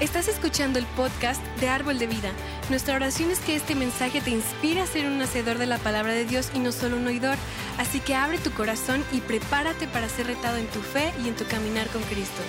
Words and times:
Estás 0.00 0.28
escuchando 0.28 0.78
el 0.78 0.86
podcast 0.86 1.44
de 1.58 1.68
Árbol 1.68 1.98
de 1.98 2.06
Vida. 2.06 2.32
Nuestra 2.70 2.94
oración 2.94 3.32
es 3.32 3.40
que 3.40 3.56
este 3.56 3.74
mensaje 3.74 4.20
te 4.20 4.30
inspire 4.30 4.80
a 4.80 4.86
ser 4.86 5.06
un 5.06 5.20
hacedor 5.20 5.58
de 5.58 5.66
la 5.66 5.78
palabra 5.78 6.12
de 6.12 6.24
Dios 6.24 6.52
y 6.54 6.60
no 6.60 6.70
solo 6.70 6.96
un 6.96 7.08
oidor. 7.08 7.36
Así 7.78 7.98
que 7.98 8.14
abre 8.14 8.38
tu 8.38 8.52
corazón 8.52 9.04
y 9.10 9.20
prepárate 9.20 9.88
para 9.88 10.08
ser 10.08 10.28
retado 10.28 10.56
en 10.56 10.68
tu 10.68 10.80
fe 10.82 11.12
y 11.24 11.26
en 11.26 11.34
tu 11.34 11.44
caminar 11.46 11.88
con 11.88 12.02
Cristo. 12.02 12.42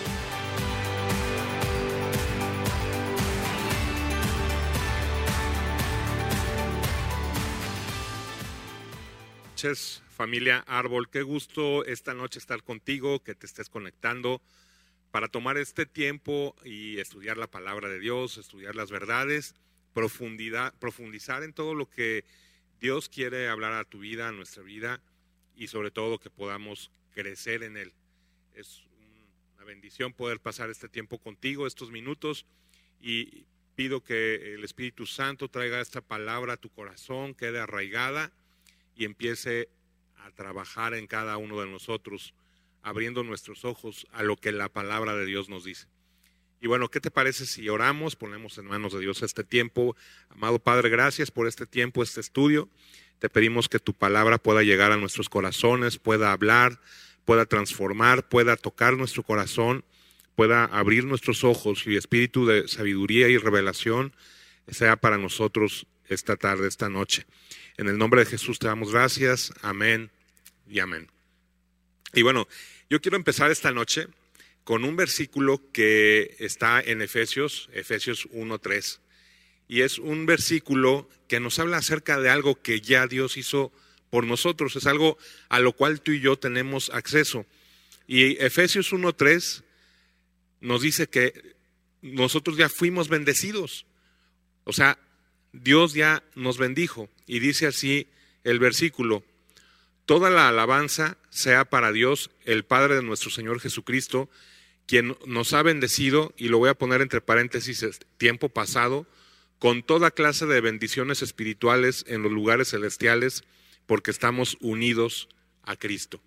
noches, 9.59 10.01
familia 10.07 10.63
Árbol. 10.67 11.09
Qué 11.09 11.21
gusto 11.21 11.83
esta 11.83 12.13
noche 12.13 12.39
estar 12.39 12.63
contigo, 12.63 13.21
que 13.23 13.35
te 13.35 13.45
estés 13.45 13.67
conectando 13.67 14.41
para 15.11 15.27
tomar 15.27 15.57
este 15.57 15.85
tiempo 15.85 16.55
y 16.63 16.99
estudiar 16.99 17.37
la 17.37 17.47
palabra 17.47 17.89
de 17.89 17.99
Dios, 17.99 18.37
estudiar 18.37 18.75
las 18.75 18.91
verdades, 18.91 19.55
profundidad, 19.93 20.73
profundizar 20.79 21.43
en 21.43 21.53
todo 21.53 21.73
lo 21.73 21.89
que 21.89 22.23
Dios 22.79 23.09
quiere 23.09 23.49
hablar 23.49 23.73
a 23.73 23.85
tu 23.85 23.99
vida, 23.99 24.27
a 24.27 24.31
nuestra 24.31 24.63
vida 24.63 25.01
y 25.55 25.67
sobre 25.67 25.91
todo 25.91 26.19
que 26.19 26.29
podamos 26.29 26.91
crecer 27.13 27.63
en 27.63 27.75
Él. 27.77 27.91
Es 28.55 28.83
una 29.55 29.65
bendición 29.65 30.13
poder 30.13 30.39
pasar 30.39 30.69
este 30.69 30.87
tiempo 30.87 31.17
contigo, 31.17 31.65
estos 31.65 31.91
minutos 31.91 32.45
y 33.01 33.45
pido 33.75 34.03
que 34.03 34.53
el 34.55 34.63
Espíritu 34.63 35.05
Santo 35.05 35.49
traiga 35.49 35.81
esta 35.81 36.01
palabra 36.01 36.53
a 36.53 36.57
tu 36.57 36.69
corazón, 36.69 37.33
quede 37.33 37.59
arraigada 37.59 38.31
y 38.95 39.05
empiece 39.05 39.69
a 40.17 40.31
trabajar 40.31 40.93
en 40.93 41.07
cada 41.07 41.37
uno 41.37 41.59
de 41.61 41.67
nosotros, 41.67 42.33
abriendo 42.81 43.23
nuestros 43.23 43.65
ojos 43.65 44.07
a 44.11 44.23
lo 44.23 44.37
que 44.37 44.51
la 44.51 44.69
palabra 44.69 45.15
de 45.15 45.25
Dios 45.25 45.49
nos 45.49 45.63
dice. 45.63 45.87
Y 46.61 46.67
bueno, 46.67 46.89
¿qué 46.89 46.99
te 46.99 47.11
parece 47.11 47.45
si 47.45 47.69
oramos, 47.69 48.15
ponemos 48.15 48.57
en 48.57 48.65
manos 48.65 48.93
de 48.93 48.99
Dios 48.99 49.21
este 49.23 49.43
tiempo? 49.43 49.95
Amado 50.29 50.59
Padre, 50.59 50.89
gracias 50.89 51.31
por 51.31 51.47
este 51.47 51.65
tiempo, 51.65 52.03
este 52.03 52.19
estudio. 52.19 52.69
Te 53.19 53.29
pedimos 53.29 53.69
que 53.69 53.79
tu 53.79 53.93
palabra 53.93 54.37
pueda 54.37 54.63
llegar 54.63 54.91
a 54.91 54.97
nuestros 54.97 55.29
corazones, 55.29 55.97
pueda 55.97 56.31
hablar, 56.31 56.79
pueda 57.25 57.45
transformar, 57.45 58.27
pueda 58.27 58.57
tocar 58.57 58.97
nuestro 58.97 59.23
corazón, 59.23 59.85
pueda 60.35 60.65
abrir 60.65 61.05
nuestros 61.05 61.43
ojos 61.43 61.85
y 61.85 61.95
espíritu 61.95 62.45
de 62.45 62.67
sabiduría 62.67 63.29
y 63.29 63.37
revelación 63.37 64.13
sea 64.67 64.95
para 64.97 65.17
nosotros 65.17 65.87
esta 66.07 66.35
tarde, 66.35 66.67
esta 66.67 66.89
noche. 66.89 67.25
En 67.77 67.87
el 67.87 67.97
nombre 67.97 68.21
de 68.21 68.29
Jesús 68.29 68.59
te 68.59 68.67
damos 68.67 68.91
gracias. 68.91 69.53
Amén 69.61 70.11
y 70.67 70.79
amén. 70.79 71.18
Y 72.13 72.21
bueno, 72.23 72.47
yo 72.89 73.01
quiero 73.01 73.17
empezar 73.17 73.51
esta 73.51 73.71
noche 73.71 74.07
con 74.63 74.83
un 74.83 74.95
versículo 74.95 75.61
que 75.71 76.35
está 76.39 76.81
en 76.81 77.01
Efesios, 77.01 77.69
Efesios 77.73 78.27
1.3. 78.29 78.99
Y 79.67 79.81
es 79.81 79.99
un 79.99 80.25
versículo 80.25 81.07
que 81.27 81.39
nos 81.39 81.59
habla 81.59 81.77
acerca 81.77 82.19
de 82.19 82.29
algo 82.29 82.61
que 82.61 82.81
ya 82.81 83.07
Dios 83.07 83.37
hizo 83.37 83.71
por 84.09 84.25
nosotros. 84.25 84.75
Es 84.75 84.87
algo 84.87 85.17
a 85.49 85.59
lo 85.59 85.73
cual 85.73 86.01
tú 86.01 86.11
y 86.11 86.19
yo 86.19 86.37
tenemos 86.37 86.89
acceso. 86.89 87.45
Y 88.07 88.43
Efesios 88.43 88.91
1.3 88.91 89.63
nos 90.61 90.81
dice 90.81 91.07
que 91.07 91.55
nosotros 92.01 92.57
ya 92.57 92.69
fuimos 92.69 93.07
bendecidos. 93.07 93.85
O 94.63 94.73
sea, 94.73 94.97
Dios 95.53 95.93
ya 95.93 96.23
nos 96.35 96.57
bendijo. 96.57 97.09
Y 97.27 97.39
dice 97.39 97.67
así 97.67 98.07
el 98.43 98.57
versículo, 98.57 99.23
toda 100.09 100.31
la 100.31 100.47
alabanza 100.47 101.19
sea 101.29 101.65
para 101.65 101.91
Dios, 101.91 102.31
el 102.43 102.65
Padre 102.65 102.95
de 102.95 103.03
nuestro 103.03 103.29
Señor 103.29 103.59
Jesucristo, 103.59 104.27
quien 104.87 105.15
nos 105.27 105.53
ha 105.53 105.61
bendecido, 105.61 106.33
y 106.35 106.47
lo 106.47 106.57
voy 106.57 106.69
a 106.69 106.73
poner 106.73 107.03
entre 107.03 107.21
paréntesis, 107.21 107.85
tiempo 108.17 108.49
pasado, 108.49 109.05
con 109.59 109.83
toda 109.83 110.09
clase 110.09 110.47
de 110.47 110.61
bendiciones 110.61 111.21
espirituales 111.21 112.05
en 112.07 112.23
los 112.23 112.31
lugares 112.31 112.69
celestiales, 112.69 113.43
porque 113.85 114.09
estamos 114.09 114.57
unidos 114.61 115.29
a 115.61 115.75
Cristo. 115.75 116.19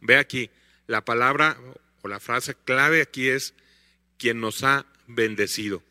Ve 0.00 0.16
aquí, 0.16 0.50
la 0.88 1.04
palabra 1.04 1.56
o 2.02 2.08
la 2.08 2.18
frase 2.18 2.56
clave 2.64 3.00
aquí 3.00 3.28
es 3.28 3.54
quien 4.18 4.40
nos 4.40 4.64
ha 4.64 4.86
bendecido. 5.06 5.84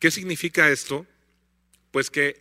¿Qué 0.00 0.10
significa 0.10 0.72
esto? 0.72 1.06
pues 1.90 2.10
que 2.10 2.40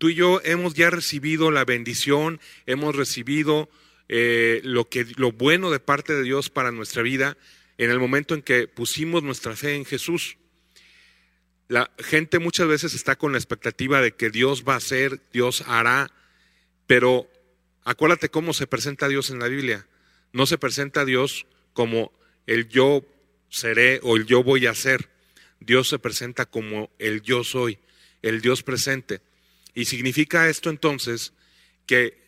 tú 0.00 0.08
y 0.08 0.14
yo 0.14 0.40
hemos 0.44 0.72
ya 0.72 0.88
recibido 0.88 1.50
la 1.50 1.66
bendición, 1.66 2.40
hemos 2.64 2.96
recibido 2.96 3.68
eh, 4.08 4.62
lo, 4.64 4.88
que, 4.88 5.06
lo 5.16 5.30
bueno 5.30 5.70
de 5.70 5.78
parte 5.78 6.14
de 6.14 6.22
Dios 6.22 6.48
para 6.48 6.72
nuestra 6.72 7.02
vida 7.02 7.36
en 7.76 7.90
el 7.90 8.00
momento 8.00 8.34
en 8.34 8.40
que 8.40 8.66
pusimos 8.66 9.22
nuestra 9.22 9.54
fe 9.56 9.74
en 9.74 9.84
Jesús. 9.84 10.38
La 11.68 11.90
gente 11.98 12.38
muchas 12.38 12.66
veces 12.66 12.94
está 12.94 13.16
con 13.16 13.32
la 13.32 13.38
expectativa 13.38 14.00
de 14.00 14.12
que 14.12 14.30
Dios 14.30 14.64
va 14.66 14.72
a 14.72 14.78
hacer, 14.78 15.20
Dios 15.34 15.64
hará, 15.66 16.10
pero 16.86 17.30
acuérdate 17.84 18.30
cómo 18.30 18.54
se 18.54 18.66
presenta 18.66 19.06
Dios 19.06 19.28
en 19.28 19.38
la 19.38 19.48
Biblia. 19.48 19.86
No 20.32 20.46
se 20.46 20.56
presenta 20.56 21.04
Dios 21.04 21.46
como 21.74 22.10
el 22.46 22.70
yo 22.70 23.04
seré 23.50 24.00
o 24.02 24.16
el 24.16 24.24
yo 24.24 24.42
voy 24.42 24.66
a 24.66 24.74
ser. 24.74 25.10
Dios 25.60 25.90
se 25.90 25.98
presenta 25.98 26.46
como 26.46 26.90
el 26.98 27.20
yo 27.20 27.44
soy 27.44 27.78
el 28.22 28.40
Dios 28.40 28.62
presente. 28.62 29.20
Y 29.74 29.84
significa 29.86 30.48
esto 30.48 30.70
entonces 30.70 31.32
que 31.86 32.18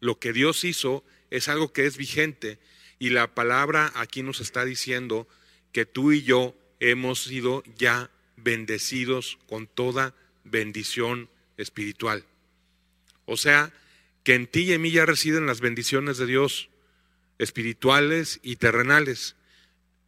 lo 0.00 0.18
que 0.18 0.32
Dios 0.32 0.64
hizo 0.64 1.04
es 1.30 1.48
algo 1.48 1.72
que 1.72 1.86
es 1.86 1.96
vigente 1.96 2.58
y 2.98 3.10
la 3.10 3.34
palabra 3.34 3.92
aquí 3.96 4.22
nos 4.22 4.40
está 4.40 4.64
diciendo 4.64 5.28
que 5.72 5.86
tú 5.86 6.12
y 6.12 6.22
yo 6.22 6.54
hemos 6.80 7.24
sido 7.24 7.62
ya 7.76 8.10
bendecidos 8.36 9.38
con 9.46 9.66
toda 9.66 10.14
bendición 10.44 11.28
espiritual. 11.56 12.24
O 13.24 13.36
sea, 13.36 13.72
que 14.22 14.34
en 14.34 14.46
ti 14.46 14.62
y 14.62 14.72
en 14.72 14.82
mí 14.82 14.90
ya 14.90 15.06
residen 15.06 15.46
las 15.46 15.60
bendiciones 15.60 16.18
de 16.18 16.26
Dios, 16.26 16.68
espirituales 17.38 18.40
y 18.42 18.56
terrenales. 18.56 19.36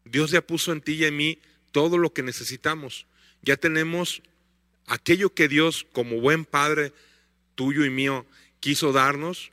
Dios 0.04 0.30
ya 0.30 0.40
puso 0.40 0.72
en 0.72 0.80
ti 0.80 0.94
y 0.94 1.04
en 1.04 1.16
mí 1.16 1.38
todo 1.72 1.98
lo 1.98 2.12
que 2.12 2.22
necesitamos. 2.22 3.06
Ya 3.42 3.56
tenemos 3.56 4.22
aquello 4.86 5.34
que 5.34 5.48
Dios, 5.48 5.86
como 5.92 6.20
buen 6.20 6.44
Padre 6.44 6.92
tuyo 7.54 7.84
y 7.84 7.90
mío, 7.90 8.26
quiso 8.60 8.92
darnos 8.92 9.52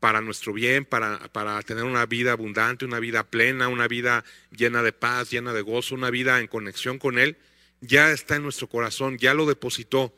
para 0.00 0.20
nuestro 0.20 0.52
bien, 0.52 0.84
para, 0.84 1.18
para, 1.32 1.60
tener 1.62 1.84
una 1.84 2.06
vida 2.06 2.32
abundante, 2.32 2.84
una 2.84 3.00
vida 3.00 3.24
plena, 3.24 3.68
una 3.68 3.88
vida 3.88 4.24
llena 4.50 4.82
de 4.82 4.92
paz, 4.92 5.30
llena 5.30 5.52
de 5.52 5.62
gozo, 5.62 5.94
una 5.94 6.10
vida 6.10 6.38
en 6.38 6.46
conexión 6.46 6.98
con 6.98 7.18
Él, 7.18 7.36
ya 7.80 8.12
está 8.12 8.36
en 8.36 8.44
nuestro 8.44 8.68
corazón, 8.68 9.18
ya 9.18 9.34
lo 9.34 9.46
depositó 9.46 10.14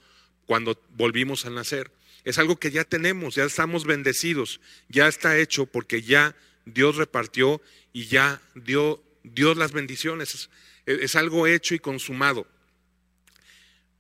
cuando 0.47 0.81
volvimos 0.91 1.47
a 1.47 1.51
nacer. 1.51 1.91
Es 2.25 2.39
algo 2.39 2.57
que 2.57 2.71
ya 2.71 2.85
tenemos, 2.85 3.35
ya 3.35 3.45
estamos 3.45 3.85
bendecidos, 3.85 4.61
ya 4.89 5.09
está 5.09 5.39
hecho 5.39 5.67
porque 5.67 6.03
ya 6.03 6.37
Dios 6.67 6.97
repartió 6.97 7.63
y 7.93 8.07
ya 8.07 8.43
dio 8.55 9.03
Dios 9.23 9.57
las 9.57 9.73
bendiciones. 9.73 10.51
es 10.85 11.17
algo 11.17 11.47
hecho 11.47 11.75
y 11.75 11.79
consumado. 11.79 12.47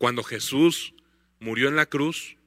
Cuando 0.00 0.22
Jesús 0.22 0.94
murió 1.40 1.68
en 1.68 1.76
la 1.76 1.84
cruz, 1.84 2.38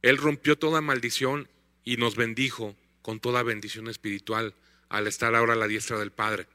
Él 0.00 0.16
rompió 0.16 0.56
toda 0.56 0.80
maldición 0.80 1.46
y 1.84 1.98
nos 1.98 2.16
bendijo 2.16 2.74
con 3.02 3.20
toda 3.20 3.42
bendición 3.42 3.88
espiritual 3.88 4.54
al 4.88 5.06
estar 5.06 5.34
ahora 5.34 5.52
a 5.52 5.56
la 5.56 5.68
diestra 5.68 5.98
del 5.98 6.12
Padre. 6.12 6.46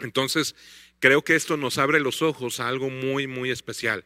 Entonces, 0.00 0.54
creo 1.00 1.24
que 1.24 1.34
esto 1.34 1.56
nos 1.56 1.78
abre 1.78 1.98
los 1.98 2.20
ojos 2.20 2.60
a 2.60 2.68
algo 2.68 2.90
muy, 2.90 3.26
muy 3.26 3.50
especial, 3.50 4.04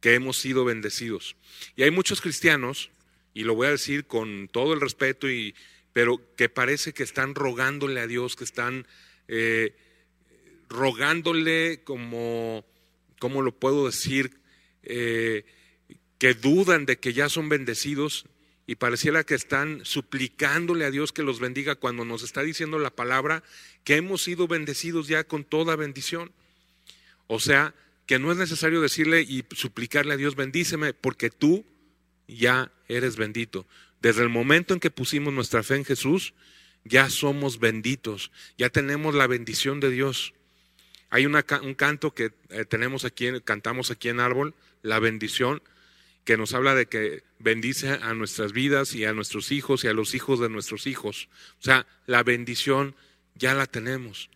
que 0.00 0.14
hemos 0.14 0.38
sido 0.38 0.64
bendecidos. 0.64 1.36
Y 1.76 1.84
hay 1.84 1.92
muchos 1.92 2.20
cristianos, 2.20 2.90
y 3.32 3.44
lo 3.44 3.54
voy 3.54 3.68
a 3.68 3.70
decir 3.70 4.06
con 4.06 4.48
todo 4.48 4.74
el 4.74 4.80
respeto, 4.80 5.30
y, 5.30 5.54
pero 5.92 6.20
que 6.34 6.48
parece 6.48 6.92
que 6.92 7.04
están 7.04 7.36
rogándole 7.36 8.00
a 8.00 8.08
Dios, 8.08 8.34
que 8.34 8.42
están 8.42 8.88
eh, 9.28 9.72
rogándole 10.68 11.84
como, 11.84 12.64
¿cómo 13.20 13.40
lo 13.40 13.52
puedo 13.52 13.86
decir? 13.86 14.42
Eh, 14.84 15.44
que 16.18 16.34
dudan 16.34 16.86
de 16.86 16.98
que 16.98 17.12
ya 17.12 17.28
son 17.28 17.48
bendecidos 17.48 18.26
y 18.66 18.76
pareciera 18.76 19.24
que 19.24 19.34
están 19.34 19.84
suplicándole 19.84 20.84
a 20.84 20.90
Dios 20.90 21.12
que 21.12 21.22
los 21.22 21.38
bendiga 21.38 21.74
cuando 21.74 22.04
nos 22.04 22.22
está 22.22 22.42
diciendo 22.42 22.78
la 22.78 22.94
palabra 22.94 23.42
que 23.84 23.96
hemos 23.96 24.22
sido 24.22 24.48
bendecidos 24.48 25.08
ya 25.08 25.24
con 25.24 25.44
toda 25.44 25.76
bendición. 25.76 26.32
O 27.26 27.40
sea, 27.40 27.74
que 28.06 28.18
no 28.18 28.32
es 28.32 28.38
necesario 28.38 28.80
decirle 28.80 29.22
y 29.22 29.44
suplicarle 29.52 30.14
a 30.14 30.16
Dios, 30.16 30.36
bendíceme, 30.36 30.94
porque 30.94 31.30
tú 31.30 31.64
ya 32.26 32.72
eres 32.88 33.16
bendito. 33.16 33.66
Desde 34.00 34.22
el 34.22 34.28
momento 34.28 34.74
en 34.74 34.80
que 34.80 34.90
pusimos 34.90 35.32
nuestra 35.32 35.62
fe 35.62 35.76
en 35.76 35.84
Jesús, 35.84 36.34
ya 36.84 37.08
somos 37.08 37.58
benditos, 37.58 38.30
ya 38.58 38.68
tenemos 38.68 39.14
la 39.14 39.26
bendición 39.26 39.80
de 39.80 39.90
Dios. 39.90 40.34
Hay 41.08 41.26
un 41.26 41.74
canto 41.76 42.12
que 42.12 42.32
eh, 42.50 42.64
tenemos 42.64 43.04
aquí, 43.04 43.28
cantamos 43.42 43.90
aquí 43.90 44.08
en 44.08 44.20
Árbol, 44.20 44.54
la 44.84 45.00
bendición, 45.00 45.62
que 46.24 46.36
nos 46.36 46.54
habla 46.54 46.74
de 46.74 46.86
que 46.86 47.24
bendice 47.38 47.88
a 47.88 48.14
nuestras 48.14 48.52
vidas 48.52 48.94
y 48.94 49.04
a 49.04 49.12
nuestros 49.12 49.50
hijos 49.50 49.82
y 49.82 49.88
a 49.88 49.92
los 49.92 50.14
hijos 50.14 50.38
de 50.40 50.48
nuestros 50.48 50.86
hijos. 50.86 51.28
O 51.58 51.62
sea, 51.62 51.86
la 52.06 52.22
bendición 52.22 52.94
ya 53.34 53.54
la 53.54 53.66
tenemos. 53.66 54.30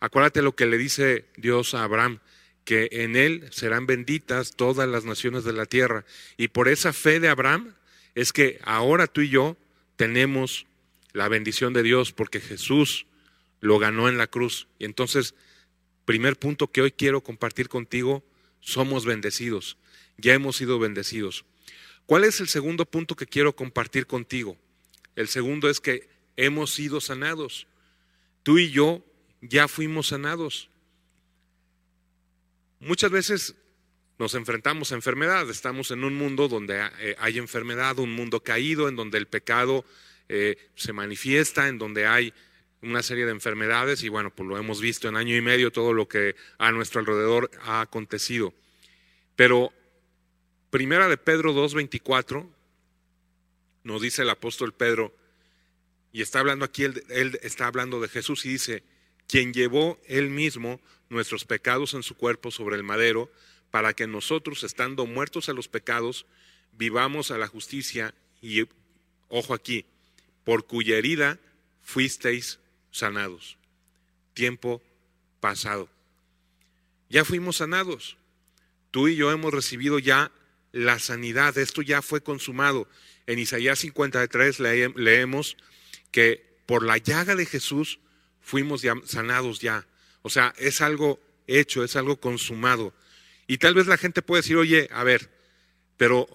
Acuérdate 0.00 0.42
lo 0.42 0.54
que 0.54 0.66
le 0.66 0.78
dice 0.78 1.24
Dios 1.36 1.74
a 1.74 1.84
Abraham, 1.84 2.18
que 2.64 2.88
en 2.90 3.16
él 3.16 3.48
serán 3.50 3.86
benditas 3.86 4.56
todas 4.56 4.88
las 4.88 5.04
naciones 5.04 5.44
de 5.44 5.52
la 5.52 5.66
tierra. 5.66 6.04
Y 6.36 6.48
por 6.48 6.68
esa 6.68 6.92
fe 6.92 7.20
de 7.20 7.28
Abraham 7.28 7.74
es 8.14 8.32
que 8.32 8.58
ahora 8.64 9.06
tú 9.06 9.20
y 9.20 9.28
yo 9.28 9.56
tenemos 9.96 10.66
la 11.12 11.28
bendición 11.28 11.72
de 11.72 11.84
Dios 11.84 12.12
porque 12.12 12.40
Jesús 12.40 13.06
lo 13.60 13.78
ganó 13.78 14.08
en 14.08 14.18
la 14.18 14.26
cruz. 14.26 14.66
Y 14.78 14.86
entonces, 14.86 15.34
primer 16.04 16.36
punto 16.36 16.70
que 16.70 16.82
hoy 16.82 16.90
quiero 16.90 17.22
compartir 17.22 17.68
contigo, 17.68 18.24
somos 18.64 19.04
bendecidos. 19.04 19.76
Ya 20.16 20.34
hemos 20.34 20.56
sido 20.56 20.78
bendecidos. 20.78 21.44
¿Cuál 22.06 22.24
es 22.24 22.40
el 22.40 22.48
segundo 22.48 22.86
punto 22.86 23.14
que 23.14 23.26
quiero 23.26 23.54
compartir 23.54 24.06
contigo? 24.06 24.56
El 25.16 25.28
segundo 25.28 25.68
es 25.68 25.80
que 25.80 26.08
hemos 26.36 26.72
sido 26.72 27.00
sanados. 27.00 27.66
Tú 28.42 28.58
y 28.58 28.70
yo 28.70 29.04
ya 29.40 29.68
fuimos 29.68 30.08
sanados. 30.08 30.70
Muchas 32.80 33.10
veces 33.10 33.54
nos 34.18 34.34
enfrentamos 34.34 34.92
a 34.92 34.96
enfermedad, 34.96 35.48
estamos 35.50 35.90
en 35.90 36.04
un 36.04 36.14
mundo 36.14 36.48
donde 36.48 36.88
eh, 37.00 37.16
hay 37.18 37.38
enfermedad, 37.38 37.98
un 37.98 38.12
mundo 38.12 38.40
caído, 38.40 38.88
en 38.88 38.96
donde 38.96 39.18
el 39.18 39.26
pecado 39.26 39.84
eh, 40.28 40.56
se 40.74 40.92
manifiesta, 40.92 41.68
en 41.68 41.78
donde 41.78 42.06
hay 42.06 42.32
una 42.84 43.02
serie 43.02 43.24
de 43.24 43.32
enfermedades 43.32 44.02
y 44.02 44.08
bueno, 44.08 44.30
pues 44.30 44.48
lo 44.48 44.58
hemos 44.58 44.80
visto 44.80 45.08
en 45.08 45.16
año 45.16 45.34
y 45.36 45.40
medio 45.40 45.72
todo 45.72 45.92
lo 45.92 46.06
que 46.06 46.36
a 46.58 46.70
nuestro 46.70 47.00
alrededor 47.00 47.50
ha 47.62 47.80
acontecido. 47.80 48.52
Pero 49.36 49.72
primera 50.70 51.08
de 51.08 51.16
Pedro 51.16 51.54
2.24 51.54 52.46
nos 53.84 54.02
dice 54.02 54.22
el 54.22 54.30
apóstol 54.30 54.72
Pedro, 54.72 55.14
y 56.12 56.22
está 56.22 56.40
hablando 56.40 56.64
aquí, 56.64 56.84
él, 56.84 57.38
está 57.42 57.66
hablando 57.66 58.00
de 58.00 58.08
Jesús 58.08 58.46
y 58.46 58.50
dice, 58.50 58.82
quien 59.26 59.52
llevó 59.52 60.00
él 60.06 60.30
mismo 60.30 60.80
nuestros 61.08 61.44
pecados 61.44 61.94
en 61.94 62.02
su 62.02 62.16
cuerpo 62.16 62.50
sobre 62.50 62.76
el 62.76 62.82
madero, 62.82 63.30
para 63.70 63.92
que 63.94 64.06
nosotros, 64.06 64.62
estando 64.62 65.06
muertos 65.06 65.48
a 65.48 65.52
los 65.52 65.68
pecados, 65.68 66.26
vivamos 66.72 67.30
a 67.30 67.38
la 67.38 67.48
justicia 67.48 68.14
y, 68.40 68.62
ojo 69.28 69.54
aquí, 69.54 69.84
por 70.44 70.66
cuya 70.66 70.96
herida 70.96 71.38
fuisteis 71.82 72.60
sanados. 72.94 73.58
Tiempo 74.34 74.80
pasado. 75.40 75.90
Ya 77.10 77.24
fuimos 77.24 77.56
sanados. 77.56 78.16
Tú 78.92 79.08
y 79.08 79.16
yo 79.16 79.32
hemos 79.32 79.52
recibido 79.52 79.98
ya 79.98 80.30
la 80.70 81.00
sanidad. 81.00 81.58
Esto 81.58 81.82
ya 81.82 82.02
fue 82.02 82.22
consumado. 82.22 82.88
En 83.26 83.40
Isaías 83.40 83.80
53 83.80 84.60
leemos 84.60 85.56
que 86.12 86.56
por 86.66 86.84
la 86.84 86.98
llaga 86.98 87.34
de 87.34 87.46
Jesús 87.46 87.98
fuimos 88.40 88.82
sanados 89.06 89.58
ya. 89.58 89.86
O 90.22 90.30
sea, 90.30 90.54
es 90.56 90.80
algo 90.80 91.20
hecho, 91.48 91.82
es 91.82 91.96
algo 91.96 92.20
consumado. 92.20 92.94
Y 93.48 93.58
tal 93.58 93.74
vez 93.74 93.88
la 93.88 93.98
gente 93.98 94.22
puede 94.22 94.42
decir, 94.42 94.56
oye, 94.56 94.88
a 94.92 95.02
ver, 95.02 95.30
pero 95.96 96.28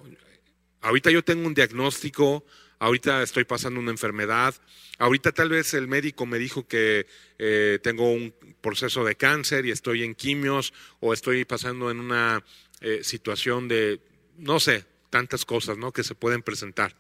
ahorita 0.82 1.10
yo 1.10 1.24
tengo 1.24 1.48
un 1.48 1.54
diagnóstico, 1.54 2.46
ahorita 2.80 3.22
estoy 3.22 3.44
pasando 3.44 3.80
una 3.80 3.92
enfermedad, 3.92 4.56
ahorita 4.98 5.32
tal 5.32 5.50
vez 5.50 5.74
el 5.74 5.88
médico 5.88 6.26
me 6.26 6.40
dijo 6.40 6.68
que 6.68 7.08
eh, 7.38 7.80
tengo 7.84 8.12
un 8.12 8.34
proceso 8.62 9.04
de 9.04 9.16
cáncer 9.16 9.66
y 9.66 9.72
estoy 9.72 10.04
en 10.04 10.16
quimios 10.16 10.74
o 11.00 11.14
estoy 11.14 11.46
pasando 11.46 11.92
en 11.92 12.00
una 12.00 12.44
eh, 12.82 13.02
situación 13.04 13.68
de, 13.68 14.02
no 14.38 14.60
sé, 14.60 14.86
tantas 15.10 15.46
cosas 15.46 15.78
¿no? 15.78 15.92
que 15.92 16.04
se 16.04 16.16
pueden 16.16 16.42
presentar. 16.42 16.96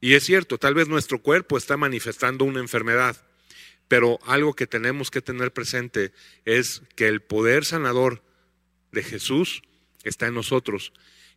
Y 0.00 0.14
es 0.14 0.24
cierto, 0.24 0.58
tal 0.58 0.74
vez 0.74 0.88
nuestro 0.88 1.22
cuerpo 1.22 1.56
está 1.56 1.76
manifestando 1.76 2.44
una 2.44 2.60
enfermedad, 2.60 3.16
pero 3.88 4.18
algo 4.26 4.54
que 4.54 4.66
tenemos 4.66 5.10
que 5.10 5.22
tener 5.22 5.52
presente 5.52 6.12
es 6.44 6.82
que 6.94 7.08
el 7.08 7.22
poder 7.22 7.64
sanador 7.64 8.22
de 8.92 9.02
Jesús 9.02 9.62
está 10.04 10.26
en 10.26 10.34
nosotros, 10.34 10.92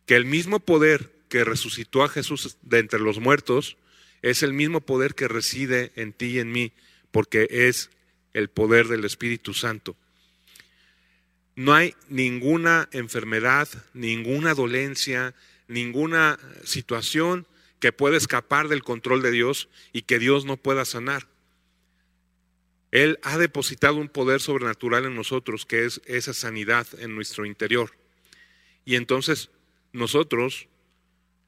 que 0.06 0.16
el 0.16 0.24
mismo 0.24 0.60
poder 0.60 1.19
que 1.30 1.44
resucitó 1.44 2.02
a 2.02 2.08
Jesús 2.08 2.58
de 2.60 2.80
entre 2.80 3.00
los 3.00 3.20
muertos 3.20 3.78
es 4.20 4.42
el 4.42 4.52
mismo 4.52 4.82
poder 4.82 5.14
que 5.14 5.28
reside 5.28 5.92
en 5.94 6.12
ti 6.12 6.26
y 6.26 6.38
en 6.40 6.52
mí, 6.52 6.72
porque 7.10 7.48
es 7.50 7.88
el 8.34 8.50
poder 8.50 8.88
del 8.88 9.04
Espíritu 9.04 9.54
Santo. 9.54 9.96
No 11.56 11.72
hay 11.72 11.94
ninguna 12.08 12.88
enfermedad, 12.92 13.68
ninguna 13.94 14.54
dolencia, 14.54 15.34
ninguna 15.68 16.38
situación 16.64 17.46
que 17.78 17.92
pueda 17.92 18.16
escapar 18.16 18.68
del 18.68 18.82
control 18.82 19.22
de 19.22 19.30
Dios 19.30 19.68
y 19.92 20.02
que 20.02 20.18
Dios 20.18 20.44
no 20.44 20.56
pueda 20.56 20.84
sanar. 20.84 21.28
Él 22.90 23.20
ha 23.22 23.38
depositado 23.38 23.96
un 23.96 24.08
poder 24.08 24.40
sobrenatural 24.40 25.04
en 25.06 25.14
nosotros, 25.14 25.64
que 25.64 25.84
es 25.84 26.00
esa 26.06 26.34
sanidad 26.34 26.86
en 26.98 27.14
nuestro 27.14 27.46
interior. 27.46 27.92
Y 28.84 28.96
entonces 28.96 29.50
nosotros 29.92 30.66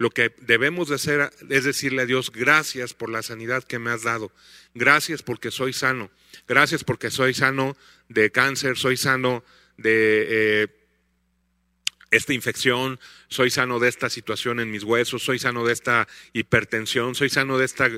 lo 0.02 0.10
que 0.10 0.34
debemos 0.40 0.88
de 0.88 0.96
hacer 0.96 1.30
es 1.48 1.62
decirle 1.62 2.02
a 2.02 2.06
Dios, 2.06 2.32
gracias 2.32 2.92
por 2.92 3.08
la 3.08 3.22
sanidad 3.22 3.62
que 3.62 3.78
me 3.78 3.92
has 3.92 4.02
dado, 4.02 4.32
gracias 4.74 5.22
porque 5.22 5.52
soy 5.52 5.72
sano, 5.72 6.10
gracias 6.48 6.82
porque 6.82 7.08
soy 7.08 7.34
sano 7.34 7.76
de 8.08 8.32
cáncer, 8.32 8.76
soy 8.76 8.96
sano 8.96 9.44
de 9.76 10.26
eh, 10.28 10.68
esta 12.10 12.34
infección, 12.34 12.98
soy 13.28 13.50
sano 13.50 13.78
de 13.78 13.88
esta 13.88 14.10
situación 14.10 14.58
en 14.58 14.72
mis 14.72 14.82
huesos, 14.82 15.22
soy 15.22 15.38
sano 15.38 15.64
de 15.64 15.72
esta 15.72 16.08
hipertensión, 16.32 17.14
soy 17.14 17.30
sano 17.30 17.56
de 17.56 17.64
esta 17.64 17.88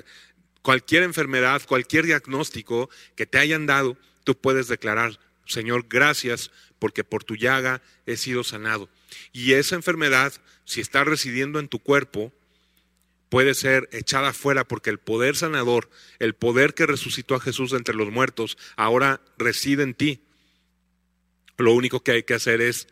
cualquier 0.61 1.05
enfermedad, 1.05 1.63
cualquier 1.67 2.05
diagnóstico 2.05 2.91
que 3.17 3.25
te 3.25 3.39
hayan 3.39 3.65
dado, 3.65 3.97
tú 4.25 4.39
puedes 4.39 4.69
declarar, 4.69 5.19
Señor, 5.47 5.87
gracias 5.89 6.51
porque 6.79 7.05
por 7.05 7.25
tu 7.25 7.37
llaga 7.37 7.83
he 8.07 8.17
sido 8.17 8.45
sanado. 8.45 8.89
Y 9.33 9.53
esa 9.53 9.75
enfermedad, 9.75 10.33
si 10.65 10.81
está 10.81 11.05
residiendo 11.05 11.59
en 11.59 11.69
tu 11.69 11.79
cuerpo, 11.79 12.33
puede 13.29 13.55
ser 13.55 13.89
echada 13.93 14.33
fuera 14.33 14.67
porque 14.67 14.91
el 14.91 14.99
poder 14.99 15.37
sanador, 15.37 15.91
el 16.19 16.35
poder 16.35 16.75
que 16.75 16.87
resucitó 16.87 17.35
a 17.35 17.41
Jesús 17.41 17.73
entre 17.73 17.95
los 17.95 18.11
muertos, 18.11 18.57
ahora 18.77 19.21
reside 19.39 19.83
en 19.83 19.95
ti. 19.95 20.21
Lo 21.57 21.73
único 21.73 22.03
que 22.03 22.13
hay 22.13 22.23
que 22.23 22.35
hacer 22.35 22.61
es 22.61 22.89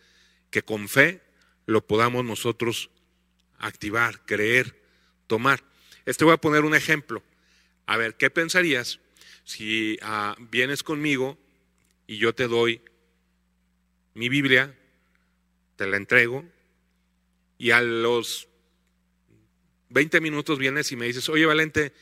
que 0.50 0.62
con 0.62 0.88
fe 0.88 1.22
lo 1.66 1.86
podamos 1.86 2.24
nosotros 2.24 2.90
activar, 3.58 4.24
creer, 4.24 4.82
tomar. 5.26 5.62
Este 6.06 6.24
voy 6.24 6.34
a 6.34 6.40
poner 6.40 6.64
un 6.64 6.74
ejemplo. 6.74 7.22
A 7.86 7.96
ver, 7.96 8.16
¿qué 8.16 8.30
pensarías 8.30 9.00
si 9.44 9.98
ah, 10.02 10.36
vienes 10.50 10.82
conmigo 10.82 11.38
y 12.12 12.18
yo 12.18 12.34
te 12.34 12.46
doy 12.46 12.82
mi 14.12 14.28
Biblia, 14.28 14.78
te 15.76 15.86
la 15.86 15.96
entrego 15.96 16.44
y 17.56 17.70
a 17.70 17.80
los 17.80 18.48
20 19.88 20.20
minutos 20.20 20.58
vienes 20.58 20.92
y 20.92 20.96
me 20.96 21.06
dices, 21.06 21.30
oye 21.30 21.46
Valente, 21.46 21.94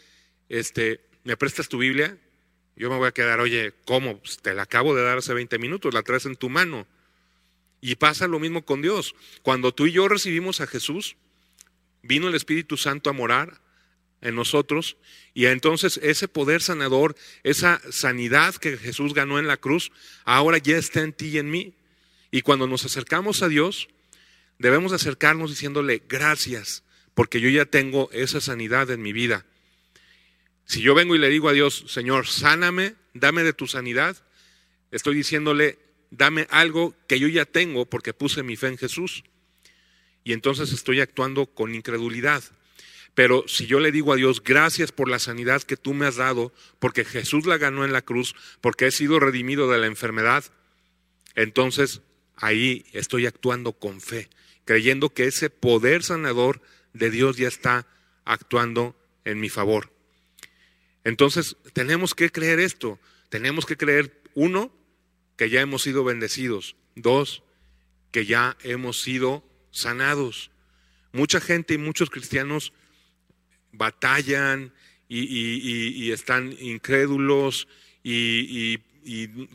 este, 0.49 1.01
¿me 1.23 1.37
prestas 1.37 1.69
tu 1.69 1.79
Biblia? 1.79 2.19
Yo 2.75 2.91
me 2.91 2.97
voy 2.97 3.07
a 3.07 3.13
quedar, 3.13 3.39
oye, 3.39 3.73
¿cómo? 3.85 4.19
Pues, 4.19 4.39
te 4.39 4.53
la 4.53 4.63
acabo 4.63 4.97
de 4.97 5.05
dar 5.05 5.19
hace 5.19 5.33
20 5.33 5.61
minutos, 5.61 5.95
la 5.95 6.03
traes 6.03 6.27
en 6.27 6.35
tu 6.35 6.49
mano. 6.49 6.89
Y 7.81 7.95
pasa 7.95 8.27
lo 8.27 8.41
mismo 8.41 8.65
con 8.65 8.83
Dios. 8.83 9.15
Cuando 9.43 9.73
tú 9.73 9.87
y 9.87 9.93
yo 9.93 10.09
recibimos 10.09 10.61
a 10.61 10.67
Jesús, 10.67 11.17
vino 12.03 12.27
el 12.27 12.35
Espíritu 12.35 12.77
Santo 12.77 13.11
a 13.11 13.13
morar 13.13 13.61
en 14.21 14.35
nosotros 14.35 14.97
y 15.33 15.47
entonces 15.47 15.99
ese 16.03 16.29
poder 16.29 16.63
sanador, 16.63 17.17
esa 17.43 17.81
sanidad 17.91 18.55
que 18.57 18.77
Jesús 18.77 19.15
ganó 19.15 19.39
en 19.39 19.47
la 19.47 19.57
cruz, 19.57 19.93
ahora 20.25 20.59
ya 20.59 20.77
está 20.77 21.01
en 21.01 21.13
ti 21.13 21.29
y 21.29 21.39
en 21.39 21.51
mí. 21.51 21.75
Y 22.31 22.43
cuando 22.43 22.67
nos 22.67 22.85
acercamos 22.85 23.43
a 23.43 23.49
Dios, 23.49 23.89
debemos 24.59 24.93
acercarnos 24.93 25.51
diciéndole 25.51 26.03
gracias, 26.09 26.85
porque 27.15 27.41
yo 27.41 27.49
ya 27.49 27.65
tengo 27.65 28.11
esa 28.13 28.41
sanidad 28.41 28.91
en 28.91 29.03
mi 29.03 29.13
vida. 29.13 29.47
Si 30.65 30.81
yo 30.83 30.95
vengo 30.95 31.15
y 31.17 31.19
le 31.19 31.29
digo 31.29 31.49
a 31.49 31.53
Dios, 31.53 31.85
Señor, 31.89 32.27
sáname, 32.27 32.95
dame 33.15 33.43
de 33.43 33.53
tu 33.53 33.67
sanidad, 33.67 34.17
estoy 34.91 35.17
diciéndole, 35.17 35.79
dame 36.11 36.47
algo 36.51 36.95
que 37.09 37.19
yo 37.19 37.29
ya 37.29 37.45
tengo 37.45 37.87
porque 37.87 38.15
puse 38.15 38.43
mi 38.43 38.57
fe 38.57 38.69
en 38.69 38.79
Jesús. 38.79 39.25
Y 40.23 40.33
entonces 40.33 40.73
estoy 40.73 41.01
actuando 41.01 41.47
con 41.47 41.75
incredulidad. 41.75 42.45
Pero 43.15 43.45
si 43.49 43.67
yo 43.67 43.81
le 43.81 43.93
digo 43.93 44.13
a 44.13 44.17
Dios, 44.17 44.43
gracias 44.43 44.93
por 44.93 45.09
la 45.09 45.19
sanidad 45.19 45.63
que 45.63 45.77
tú 45.77 45.95
me 45.95 46.07
has 46.07 46.17
dado, 46.17 46.53
porque 46.79 47.05
Jesús 47.05 47.47
la 47.47 47.59
ganó 47.59 47.85
en 47.85 47.93
la 47.93 48.03
cruz, 48.03 48.35
porque 48.61 48.87
he 48.87 48.91
sido 48.91 49.19
redimido 49.21 49.71
de 49.71 49.79
la 49.79 49.87
enfermedad, 49.87 50.45
entonces 51.35 52.03
ahí 52.37 52.87
estoy 52.93 53.27
actuando 53.27 53.73
con 53.73 54.01
fe, 54.01 54.31
creyendo 54.65 55.11
que 55.11 55.27
ese 55.27 55.51
poder 55.51 56.03
sanador 56.03 56.61
de 56.93 57.11
Dios 57.11 57.37
ya 57.37 57.49
está 57.49 57.87
actuando 58.25 58.97
en 59.25 59.41
mi 59.41 59.49
favor. 59.49 59.93
Entonces 61.05 61.57
tenemos 61.73 62.15
que 62.15 62.31
creer 62.31 62.61
esto, 62.61 62.99
tenemos 63.29 63.67
que 63.67 63.77
creer, 63.77 64.21
uno, 64.35 64.73
que 65.37 65.51
ya 65.51 65.61
hemos 65.61 65.83
sido 65.83 66.05
bendecidos, 66.05 66.77
dos, 66.95 67.43
que 68.13 68.27
ya 68.27 68.57
hemos 68.63 69.01
sido 69.01 69.45
sanados. 69.71 70.51
Mucha 71.13 71.41
gente 71.41 71.75
y 71.75 71.79
muchos 71.79 72.11
cristianos 72.11 72.73
batallan 73.73 74.73
y, 75.09 76.13
están 76.13 76.55
incrédulos 76.61 77.69
y, 78.03 78.79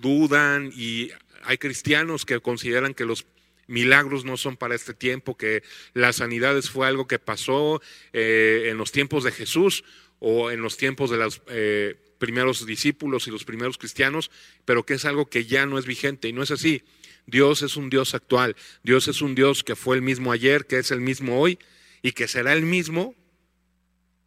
dudan 0.01 0.71
y 0.75 1.11
hay 1.43 1.57
cristianos 1.57 2.25
que 2.25 2.39
consideran 2.39 2.93
que 2.93 3.05
los 3.05 3.25
milagros 3.67 4.25
no 4.25 4.37
son 4.37 4.57
para 4.57 4.75
este 4.75 4.93
tiempo, 4.93 5.37
que 5.37 5.63
las 5.93 6.17
sanidades 6.17 6.69
fue 6.69 6.87
algo 6.87 7.07
que 7.07 7.19
pasó 7.19 7.81
eh, 8.13 8.67
en 8.69 8.77
los 8.77 8.91
tiempos 8.91 9.23
de 9.23 9.31
Jesús 9.31 9.83
o 10.19 10.51
en 10.51 10.61
los 10.61 10.77
tiempos 10.77 11.09
de 11.09 11.17
los 11.17 11.41
eh, 11.47 11.95
primeros 12.17 12.65
discípulos 12.65 13.27
y 13.27 13.31
los 13.31 13.43
primeros 13.43 13.77
cristianos, 13.77 14.31
pero 14.65 14.85
que 14.85 14.95
es 14.95 15.05
algo 15.05 15.27
que 15.27 15.45
ya 15.45 15.65
no 15.65 15.77
es 15.77 15.85
vigente 15.85 16.27
y 16.27 16.33
no 16.33 16.43
es 16.43 16.51
así. 16.51 16.83
Dios 17.27 17.61
es 17.63 17.75
un 17.75 17.89
Dios 17.89 18.13
actual, 18.13 18.55
Dios 18.83 19.07
es 19.07 19.21
un 19.21 19.35
Dios 19.35 19.63
que 19.63 19.75
fue 19.75 19.95
el 19.95 20.01
mismo 20.01 20.31
ayer, 20.31 20.65
que 20.65 20.77
es 20.77 20.91
el 20.91 21.01
mismo 21.01 21.39
hoy 21.39 21.57
y 22.01 22.11
que 22.11 22.27
será 22.27 22.53
el 22.53 22.63
mismo 22.63 23.15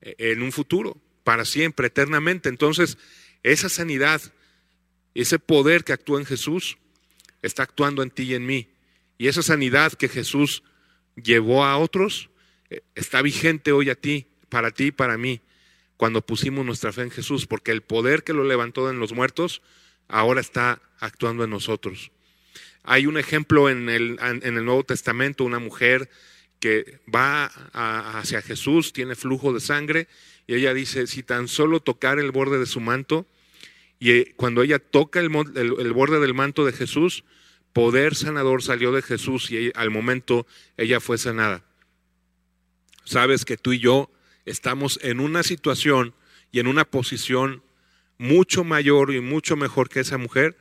en 0.00 0.42
un 0.42 0.52
futuro, 0.52 0.96
para 1.24 1.44
siempre, 1.44 1.88
eternamente. 1.88 2.48
Entonces, 2.48 2.98
esa 3.42 3.68
sanidad, 3.68 4.20
ese 5.14 5.38
poder 5.38 5.84
que 5.84 5.92
actúa 5.92 6.20
en 6.20 6.26
Jesús, 6.26 6.78
está 7.42 7.62
actuando 7.62 8.02
en 8.02 8.10
ti 8.10 8.24
y 8.24 8.34
en 8.34 8.46
mí. 8.46 8.68
Y 9.18 9.28
esa 9.28 9.42
sanidad 9.42 9.92
que 9.92 10.08
Jesús 10.08 10.62
llevó 11.16 11.64
a 11.64 11.76
otros 11.76 12.30
eh, 12.70 12.82
está 12.94 13.22
vigente 13.22 13.72
hoy 13.72 13.90
a 13.90 13.94
ti, 13.94 14.26
para 14.48 14.70
ti 14.70 14.86
y 14.86 14.92
para 14.92 15.18
mí, 15.18 15.40
cuando 15.96 16.24
pusimos 16.24 16.64
nuestra 16.64 16.92
fe 16.92 17.02
en 17.02 17.10
Jesús, 17.10 17.46
porque 17.46 17.72
el 17.72 17.82
poder 17.82 18.22
que 18.22 18.32
lo 18.32 18.44
levantó 18.44 18.90
en 18.90 19.00
los 19.00 19.12
muertos 19.12 19.62
ahora 20.06 20.40
está 20.40 20.80
actuando 21.00 21.44
en 21.44 21.50
nosotros. 21.50 22.12
Hay 22.84 23.06
un 23.06 23.18
ejemplo 23.18 23.68
en 23.68 23.88
el, 23.88 24.18
en 24.20 24.56
el 24.56 24.64
Nuevo 24.64 24.84
Testamento, 24.84 25.44
una 25.44 25.58
mujer 25.58 26.08
que 26.60 27.00
va 27.12 27.46
hacia 27.46 28.42
Jesús, 28.42 28.92
tiene 28.92 29.14
flujo 29.14 29.52
de 29.52 29.60
sangre, 29.60 30.08
y 30.46 30.54
ella 30.54 30.74
dice, 30.74 31.06
si 31.06 31.22
tan 31.22 31.48
solo 31.48 31.80
tocar 31.80 32.18
el 32.18 32.32
borde 32.32 32.58
de 32.58 32.66
su 32.66 32.80
manto, 32.80 33.26
y 34.00 34.12
eh, 34.12 34.34
cuando 34.36 34.62
ella 34.62 34.78
toca 34.78 35.20
el, 35.20 35.28
borde 35.28 36.20
del 36.20 36.34
manto 36.34 36.64
de 36.64 36.72
Jesús, 36.72 37.24
poder 37.72 38.14
sanador 38.14 38.62
salió 38.62 38.92
de 38.92 39.02
Jesús 39.02 39.50
y 39.50 39.72
al 39.74 39.90
momento 39.90 40.46
ella 40.76 41.00
fue 41.00 41.18
sanada. 41.18 41.64
Sabes 43.04 43.44
que 43.44 43.56
tú 43.56 43.72
y 43.72 43.78
yo 43.78 44.10
estamos 44.44 44.98
en 45.02 45.20
una 45.20 45.42
situación 45.42 46.14
y 46.52 46.60
en 46.60 46.66
una 46.66 46.84
posición 46.84 47.62
mucho 48.18 48.64
mayor 48.64 49.12
y 49.12 49.20
mucho 49.20 49.56
mejor 49.56 49.88
que 49.88 50.00
esa 50.00 50.18
mujer, 50.18 50.56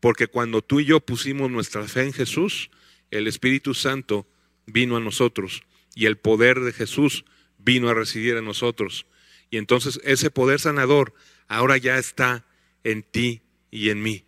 porque 0.00 0.26
cuando 0.26 0.62
tú 0.62 0.80
y 0.80 0.84
yo 0.84 1.00
pusimos 1.00 1.50
nuestra 1.50 1.84
fe 1.84 2.02
en 2.02 2.12
Jesús, 2.12 2.70
el 3.10 3.26
Espíritu 3.26 3.74
Santo 3.74 4.26
vino 4.72 4.96
a 4.96 5.00
nosotros 5.00 5.62
y 5.94 6.06
el 6.06 6.16
poder 6.16 6.60
de 6.60 6.72
Jesús 6.72 7.24
vino 7.58 7.88
a 7.88 7.94
residir 7.94 8.36
en 8.36 8.44
nosotros. 8.44 9.06
Y 9.50 9.56
entonces 9.56 10.00
ese 10.04 10.30
poder 10.30 10.60
sanador 10.60 11.14
ahora 11.48 11.76
ya 11.76 11.98
está 11.98 12.46
en 12.84 13.02
ti 13.02 13.42
y 13.70 13.90
en 13.90 14.02
mí. 14.02 14.24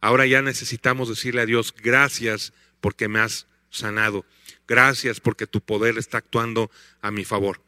Ahora 0.00 0.26
ya 0.26 0.42
necesitamos 0.42 1.08
decirle 1.08 1.42
a 1.42 1.46
Dios, 1.46 1.74
gracias 1.76 2.52
porque 2.80 3.08
me 3.08 3.18
has 3.18 3.46
sanado. 3.70 4.24
Gracias 4.66 5.20
porque 5.20 5.46
tu 5.46 5.60
poder 5.60 5.98
está 5.98 6.18
actuando 6.18 6.70
a 7.02 7.10
mi 7.10 7.24
favor. 7.24 7.62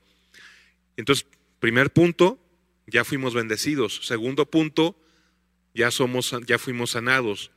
Entonces, 0.96 1.26
primer 1.58 1.92
punto, 1.92 2.38
ya 2.86 3.04
fuimos 3.04 3.34
bendecidos. 3.34 4.00
Segundo 4.04 4.50
punto, 4.50 4.96
ya 5.74 5.90
somos 5.90 6.34
ya 6.46 6.58
fuimos 6.58 6.90
sanados. 6.90 7.50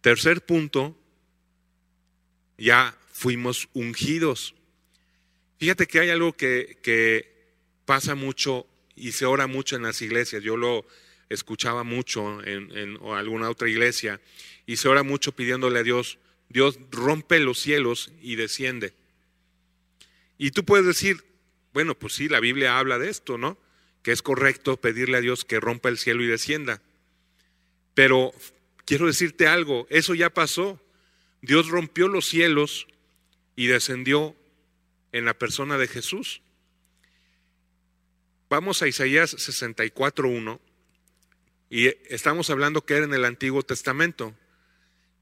Tercer 0.00 0.44
punto, 0.44 0.98
ya 2.58 2.96
fuimos 3.12 3.68
ungidos. 3.72 4.54
Fíjate 5.58 5.86
que 5.86 6.00
hay 6.00 6.10
algo 6.10 6.32
que, 6.32 6.78
que 6.82 7.30
pasa 7.84 8.16
mucho 8.16 8.66
y 8.96 9.12
se 9.12 9.26
ora 9.26 9.46
mucho 9.46 9.76
en 9.76 9.82
las 9.82 10.02
iglesias. 10.02 10.42
Yo 10.42 10.56
lo 10.56 10.84
escuchaba 11.28 11.84
mucho 11.84 12.42
en, 12.44 12.98
alguna 13.02 13.48
otra 13.50 13.68
iglesia 13.68 14.20
y 14.66 14.76
se 14.76 14.88
ora 14.88 15.02
mucho 15.02 15.32
pidiéndole 15.32 15.78
a 15.78 15.82
Dios, 15.82 16.18
Dios 16.48 16.78
rompe 16.90 17.40
los 17.40 17.58
cielos 17.58 18.12
y 18.20 18.36
desciende. 18.36 18.92
Y 20.38 20.50
tú 20.50 20.64
puedes 20.64 20.86
decir, 20.86 21.24
bueno, 21.72 21.94
pues 21.98 22.14
sí, 22.14 22.28
la 22.28 22.40
Biblia 22.40 22.78
habla 22.78 22.98
de 22.98 23.08
esto, 23.08 23.38
¿no? 23.38 23.58
Que 24.02 24.12
es 24.12 24.22
correcto 24.22 24.76
pedirle 24.80 25.18
a 25.18 25.20
Dios 25.20 25.44
que 25.44 25.60
rompa 25.60 25.88
el 25.88 25.98
cielo 25.98 26.22
y 26.22 26.26
descienda. 26.26 26.82
Pero 27.94 28.32
quiero 28.84 29.06
decirte 29.06 29.46
algo, 29.46 29.86
eso 29.90 30.14
ya 30.14 30.30
pasó. 30.30 30.80
Dios 31.40 31.68
rompió 31.68 32.08
los 32.08 32.26
cielos 32.26 32.86
y 33.56 33.66
descendió 33.66 34.36
en 35.12 35.24
la 35.24 35.34
persona 35.34 35.78
de 35.78 35.88
Jesús. 35.88 36.42
Vamos 38.48 38.82
a 38.82 38.88
Isaías 38.88 39.34
64.1 39.34 40.60
y 41.70 41.86
estamos 42.12 42.50
hablando 42.50 42.84
que 42.84 42.94
era 42.94 43.04
en 43.04 43.14
el 43.14 43.24
Antiguo 43.24 43.62
Testamento. 43.62 44.34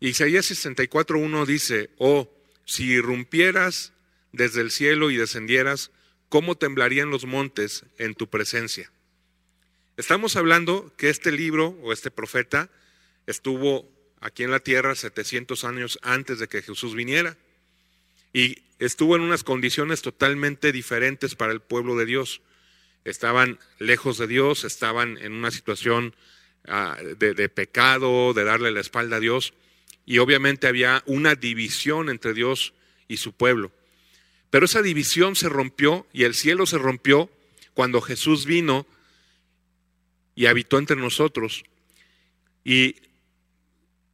Isaías 0.00 0.50
64.1 0.50 1.46
dice, 1.46 1.90
oh, 1.98 2.28
si 2.64 2.84
irrumpieras 2.86 3.92
desde 4.32 4.60
el 4.60 4.70
cielo 4.70 5.10
y 5.10 5.16
descendieras, 5.16 5.90
¿cómo 6.28 6.56
temblarían 6.56 7.10
los 7.10 7.24
montes 7.24 7.84
en 7.98 8.14
tu 8.14 8.28
presencia? 8.28 8.90
Estamos 9.96 10.36
hablando 10.36 10.92
que 10.96 11.10
este 11.10 11.30
libro 11.30 11.78
o 11.82 11.92
este 11.92 12.10
profeta 12.10 12.70
estuvo 13.26 13.88
aquí 14.20 14.42
en 14.42 14.50
la 14.50 14.60
tierra 14.60 14.94
700 14.94 15.64
años 15.64 15.98
antes 16.02 16.38
de 16.38 16.48
que 16.48 16.62
Jesús 16.62 16.94
viniera 16.94 17.36
y 18.32 18.62
estuvo 18.78 19.16
en 19.16 19.22
unas 19.22 19.44
condiciones 19.44 20.02
totalmente 20.02 20.72
diferentes 20.72 21.34
para 21.34 21.52
el 21.52 21.60
pueblo 21.60 21.96
de 21.96 22.06
Dios. 22.06 22.42
Estaban 23.04 23.58
lejos 23.78 24.18
de 24.18 24.26
Dios, 24.26 24.64
estaban 24.64 25.18
en 25.18 25.32
una 25.32 25.50
situación 25.50 26.14
Ah, 26.66 26.98
de, 27.00 27.48
pecado, 27.48 28.34
de 28.34 28.44
darle 28.44 28.70
la 28.70 28.80
espalda 28.80 29.16
a 29.16 29.20
Dios. 29.20 29.54
Y 30.04 30.18
obviamente 30.18 30.66
había 30.66 31.02
una 31.06 31.34
división 31.34 32.10
entre 32.10 32.34
Dios 32.34 32.74
y 33.08 33.16
su 33.16 33.32
pueblo. 33.32 33.72
Pero 34.50 34.66
esa 34.66 34.82
división 34.82 35.36
se 35.36 35.48
rompió 35.48 36.06
y 36.12 36.24
el 36.24 36.34
cielo 36.34 36.66
se 36.66 36.78
rompió 36.78 37.30
cuando 37.72 38.00
Jesús 38.00 38.44
vino 38.44 38.86
y 40.34 40.46
habitó 40.46 40.78
entre 40.78 40.96
nosotros. 40.96 41.64
Y 42.62 42.96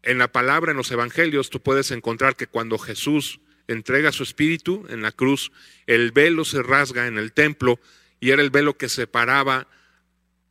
en 0.03 0.19
la 0.19 0.31
palabra, 0.31 0.71
en 0.71 0.77
los 0.77 0.91
evangelios, 0.91 1.51
tú 1.51 1.61
puedes 1.61 1.91
encontrar 1.91 2.37
que 2.37 2.47
cuando 2.47 2.79
Jesús 2.79 3.41
entrega 3.69 4.13
su 4.13 4.23
espíritu 4.23 4.87
en 4.89 5.03
la 5.03 5.13
cruz, 5.13 5.53
el 5.87 6.13
velo 6.13 6.45
se 6.45 6.63
rasga 6.63 7.07
en 7.07 7.19
el 7.19 7.33
templo 7.33 7.81
y 8.21 8.31
era 8.31 8.43
el 8.43 8.51
velo 8.51 8.77
que 8.77 8.89
separaba 8.89 9.69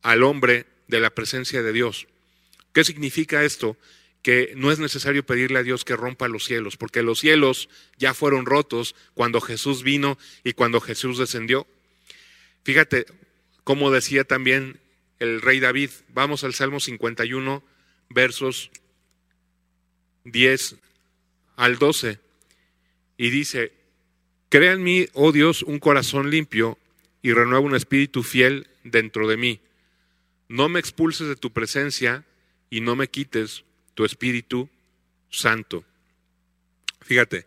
al 0.02 0.22
hombre 0.22 0.66
de 0.88 1.00
la 1.00 1.10
presencia 1.10 1.62
de 1.62 1.72
Dios. 1.72 2.06
¿Qué 2.72 2.84
significa 2.84 3.44
esto? 3.44 3.76
Que 4.22 4.52
no 4.56 4.70
es 4.70 4.78
necesario 4.78 5.24
pedirle 5.24 5.58
a 5.58 5.62
Dios 5.62 5.84
que 5.84 5.96
rompa 5.96 6.28
los 6.28 6.44
cielos, 6.44 6.76
porque 6.76 7.02
los 7.02 7.20
cielos 7.20 7.68
ya 7.96 8.14
fueron 8.14 8.46
rotos 8.46 8.94
cuando 9.14 9.40
Jesús 9.40 9.82
vino 9.82 10.18
y 10.44 10.52
cuando 10.52 10.80
Jesús 10.80 11.18
descendió. 11.18 11.66
Fíjate 12.64 13.06
cómo 13.64 13.90
decía 13.90 14.24
también 14.24 14.80
el 15.18 15.40
rey 15.40 15.60
David. 15.60 15.90
Vamos 16.08 16.44
al 16.44 16.54
Salmo 16.54 16.80
51, 16.80 17.64
versos 18.10 18.70
10 20.24 20.76
al 21.56 21.78
12. 21.78 22.25
Y 23.16 23.30
dice, 23.30 23.72
crea 24.48 24.72
en 24.72 24.82
mí, 24.82 25.06
oh 25.14 25.32
Dios, 25.32 25.62
un 25.62 25.78
corazón 25.78 26.30
limpio 26.30 26.78
y 27.22 27.32
renueva 27.32 27.60
un 27.60 27.74
espíritu 27.74 28.22
fiel 28.22 28.68
dentro 28.84 29.26
de 29.28 29.36
mí 29.36 29.60
no 30.48 30.68
me 30.68 30.80
expulses 30.80 31.28
de 31.28 31.36
tu 31.36 31.52
presencia 31.52 32.24
y 32.70 32.80
no 32.80 32.96
me 32.96 33.08
quites 33.08 33.64
tu 33.94 34.04
Espíritu 34.04 34.68
Santo. 35.30 35.84
Fíjate, 37.02 37.46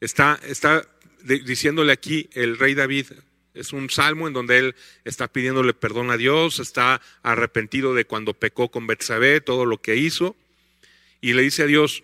está, 0.00 0.40
está 0.44 0.86
diciéndole 1.24 1.92
aquí 1.92 2.28
el 2.32 2.58
rey 2.58 2.74
David, 2.74 3.06
es 3.54 3.72
un 3.72 3.88
salmo 3.88 4.26
en 4.26 4.34
donde 4.34 4.58
él 4.58 4.74
está 5.04 5.28
pidiéndole 5.28 5.74
perdón 5.74 6.10
a 6.10 6.16
Dios, 6.16 6.58
está 6.58 7.00
arrepentido 7.22 7.94
de 7.94 8.04
cuando 8.04 8.34
pecó 8.34 8.70
con 8.70 8.86
Betsabé, 8.86 9.40
todo 9.40 9.64
lo 9.64 9.80
que 9.80 9.96
hizo, 9.96 10.36
y 11.20 11.34
le 11.34 11.42
dice 11.42 11.62
a 11.62 11.66
Dios, 11.66 12.02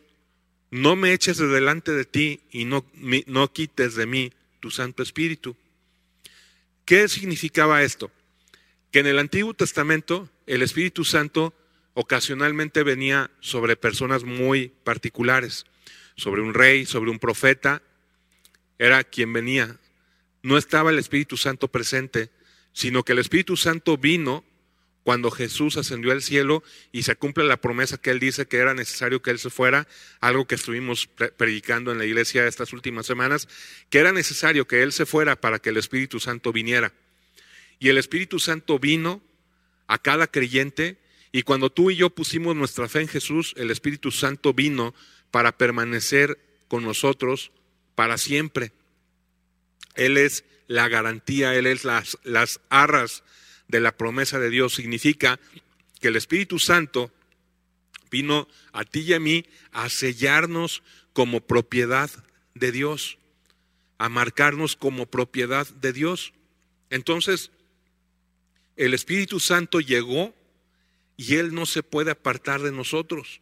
no 0.70 0.96
me 0.96 1.12
eches 1.12 1.38
de 1.38 1.48
delante 1.48 1.92
de 1.92 2.04
ti 2.04 2.40
y 2.50 2.64
no, 2.64 2.84
no 3.26 3.52
quites 3.52 3.94
de 3.94 4.06
mí 4.06 4.32
tu 4.60 4.70
Santo 4.70 5.02
Espíritu. 5.02 5.56
¿Qué 6.84 7.08
significaba 7.08 7.82
esto? 7.82 8.10
que 8.90 9.00
en 9.00 9.06
el 9.06 9.18
Antiguo 9.18 9.54
Testamento 9.54 10.28
el 10.46 10.62
Espíritu 10.62 11.04
Santo 11.04 11.54
ocasionalmente 11.94 12.82
venía 12.82 13.30
sobre 13.40 13.76
personas 13.76 14.24
muy 14.24 14.72
particulares, 14.84 15.66
sobre 16.16 16.42
un 16.42 16.54
rey, 16.54 16.86
sobre 16.86 17.10
un 17.10 17.18
profeta, 17.18 17.82
era 18.78 19.04
quien 19.04 19.32
venía. 19.32 19.78
No 20.42 20.56
estaba 20.56 20.90
el 20.90 20.98
Espíritu 20.98 21.36
Santo 21.36 21.68
presente, 21.68 22.30
sino 22.72 23.04
que 23.04 23.12
el 23.12 23.18
Espíritu 23.18 23.56
Santo 23.56 23.96
vino 23.96 24.44
cuando 25.02 25.30
Jesús 25.30 25.76
ascendió 25.76 26.12
al 26.12 26.22
cielo 26.22 26.62
y 26.92 27.04
se 27.04 27.16
cumple 27.16 27.44
la 27.44 27.60
promesa 27.60 27.98
que 27.98 28.10
él 28.10 28.20
dice 28.20 28.46
que 28.46 28.58
era 28.58 28.74
necesario 28.74 29.22
que 29.22 29.30
él 29.30 29.38
se 29.38 29.50
fuera, 29.50 29.88
algo 30.20 30.46
que 30.46 30.54
estuvimos 30.54 31.08
predicando 31.36 31.90
en 31.90 31.98
la 31.98 32.04
iglesia 32.04 32.46
estas 32.46 32.72
últimas 32.72 33.06
semanas, 33.06 33.48
que 33.88 33.98
era 33.98 34.12
necesario 34.12 34.66
que 34.66 34.82
él 34.82 34.92
se 34.92 35.06
fuera 35.06 35.40
para 35.40 35.58
que 35.58 35.70
el 35.70 35.78
Espíritu 35.78 36.20
Santo 36.20 36.52
viniera. 36.52 36.92
Y 37.78 37.88
el 37.88 37.98
Espíritu 37.98 38.38
Santo 38.38 38.78
vino 38.78 39.22
a 39.86 39.98
cada 39.98 40.26
creyente 40.28 40.98
Y 41.32 41.42
cuando 41.42 41.70
tú 41.70 41.92
y 41.92 41.96
yo 41.96 42.10
pusimos 42.10 42.56
nuestra 42.56 42.88
fe 42.88 43.02
en 43.02 43.08
Jesús, 43.08 43.54
el 43.56 43.70
Espíritu 43.70 44.10
Santo 44.10 44.52
vino 44.52 44.94
para 45.30 45.56
permanecer 45.56 46.38
con 46.66 46.82
nosotros 46.82 47.52
para 47.94 48.18
siempre. 48.18 48.72
Él 49.94 50.16
es 50.16 50.44
la 50.66 50.88
garantía, 50.88 51.54
Él 51.54 51.66
es 51.66 51.84
las, 51.84 52.18
las 52.24 52.60
arras 52.68 53.22
de 53.70 53.80
la 53.80 53.96
promesa 53.96 54.38
de 54.38 54.50
Dios. 54.50 54.74
Significa 54.74 55.38
que 56.00 56.08
el 56.08 56.16
Espíritu 56.16 56.58
Santo 56.58 57.12
vino 58.10 58.48
a 58.72 58.84
ti 58.84 59.00
y 59.00 59.12
a 59.14 59.20
mí 59.20 59.44
a 59.72 59.88
sellarnos 59.88 60.82
como 61.12 61.40
propiedad 61.40 62.10
de 62.54 62.72
Dios, 62.72 63.18
a 63.98 64.08
marcarnos 64.08 64.76
como 64.76 65.06
propiedad 65.06 65.68
de 65.68 65.92
Dios. 65.92 66.32
Entonces, 66.90 67.50
el 68.76 68.94
Espíritu 68.94 69.40
Santo 69.40 69.80
llegó 69.80 70.34
y 71.16 71.36
Él 71.36 71.54
no 71.54 71.66
se 71.66 71.82
puede 71.82 72.10
apartar 72.10 72.62
de 72.62 72.72
nosotros. 72.72 73.40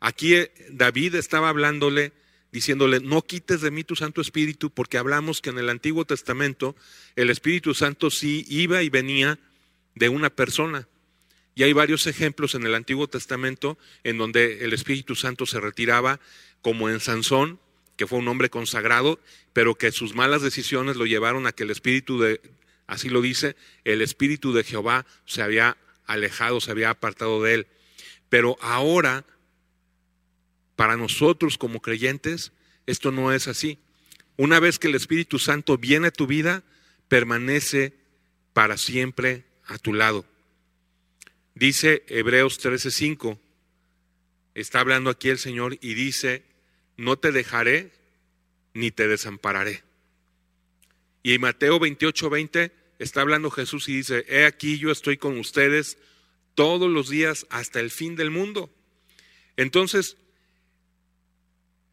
Aquí 0.00 0.34
eh, 0.34 0.52
David 0.70 1.14
estaba 1.14 1.48
hablándole, 1.48 2.12
diciéndole, 2.50 2.98
no 2.98 3.22
quites 3.22 3.60
de 3.60 3.70
mí 3.70 3.84
tu 3.84 3.94
Santo 3.94 4.20
Espíritu, 4.20 4.70
porque 4.70 4.98
hablamos 4.98 5.40
que 5.40 5.50
en 5.50 5.58
el 5.58 5.68
Antiguo 5.68 6.04
Testamento 6.04 6.74
el 7.14 7.30
Espíritu 7.30 7.74
Santo 7.74 8.10
sí 8.10 8.44
iba 8.48 8.82
y 8.82 8.88
venía 8.90 9.38
de 9.94 10.08
una 10.08 10.30
persona. 10.30 10.88
Y 11.54 11.64
hay 11.64 11.72
varios 11.72 12.06
ejemplos 12.06 12.54
en 12.54 12.64
el 12.64 12.74
Antiguo 12.74 13.08
Testamento 13.08 13.78
en 14.04 14.18
donde 14.18 14.64
el 14.64 14.72
Espíritu 14.72 15.14
Santo 15.14 15.46
se 15.46 15.60
retiraba, 15.60 16.20
como 16.62 16.88
en 16.88 17.00
Sansón, 17.00 17.60
que 17.96 18.06
fue 18.06 18.18
un 18.18 18.28
hombre 18.28 18.48
consagrado, 18.48 19.20
pero 19.52 19.74
que 19.74 19.92
sus 19.92 20.14
malas 20.14 20.42
decisiones 20.42 20.96
lo 20.96 21.06
llevaron 21.06 21.46
a 21.46 21.52
que 21.52 21.64
el 21.64 21.70
Espíritu 21.70 22.18
de, 22.18 22.40
así 22.86 23.10
lo 23.10 23.20
dice, 23.20 23.54
el 23.84 24.00
Espíritu 24.00 24.52
de 24.52 24.64
Jehová 24.64 25.04
se 25.26 25.42
había 25.42 25.76
alejado, 26.06 26.60
se 26.60 26.70
había 26.70 26.90
apartado 26.90 27.42
de 27.42 27.54
él. 27.54 27.66
Pero 28.28 28.56
ahora, 28.62 29.26
para 30.74 30.96
nosotros 30.96 31.58
como 31.58 31.80
creyentes, 31.80 32.52
esto 32.86 33.12
no 33.12 33.32
es 33.32 33.46
así. 33.46 33.78
Una 34.38 34.58
vez 34.58 34.78
que 34.78 34.88
el 34.88 34.94
Espíritu 34.94 35.38
Santo 35.38 35.76
viene 35.76 36.08
a 36.08 36.12
tu 36.12 36.26
vida, 36.26 36.64
permanece 37.08 37.94
para 38.54 38.78
siempre 38.78 39.44
a 39.72 39.78
tu 39.78 39.94
lado. 39.94 40.24
Dice 41.54 42.04
Hebreos 42.08 42.60
13:5, 42.62 43.38
está 44.54 44.80
hablando 44.80 45.10
aquí 45.10 45.30
el 45.30 45.38
Señor 45.38 45.78
y 45.80 45.94
dice, 45.94 46.44
no 46.96 47.16
te 47.16 47.32
dejaré 47.32 47.92
ni 48.74 48.90
te 48.90 49.08
desampararé. 49.08 49.82
Y 51.22 51.34
en 51.34 51.40
Mateo 51.40 51.80
28:20 51.80 52.72
está 52.98 53.22
hablando 53.22 53.50
Jesús 53.50 53.88
y 53.88 53.96
dice, 53.96 54.24
he 54.28 54.44
aquí 54.44 54.78
yo 54.78 54.90
estoy 54.90 55.16
con 55.16 55.38
ustedes 55.38 55.96
todos 56.54 56.90
los 56.90 57.08
días 57.08 57.46
hasta 57.48 57.80
el 57.80 57.90
fin 57.90 58.14
del 58.14 58.30
mundo. 58.30 58.70
Entonces, 59.56 60.18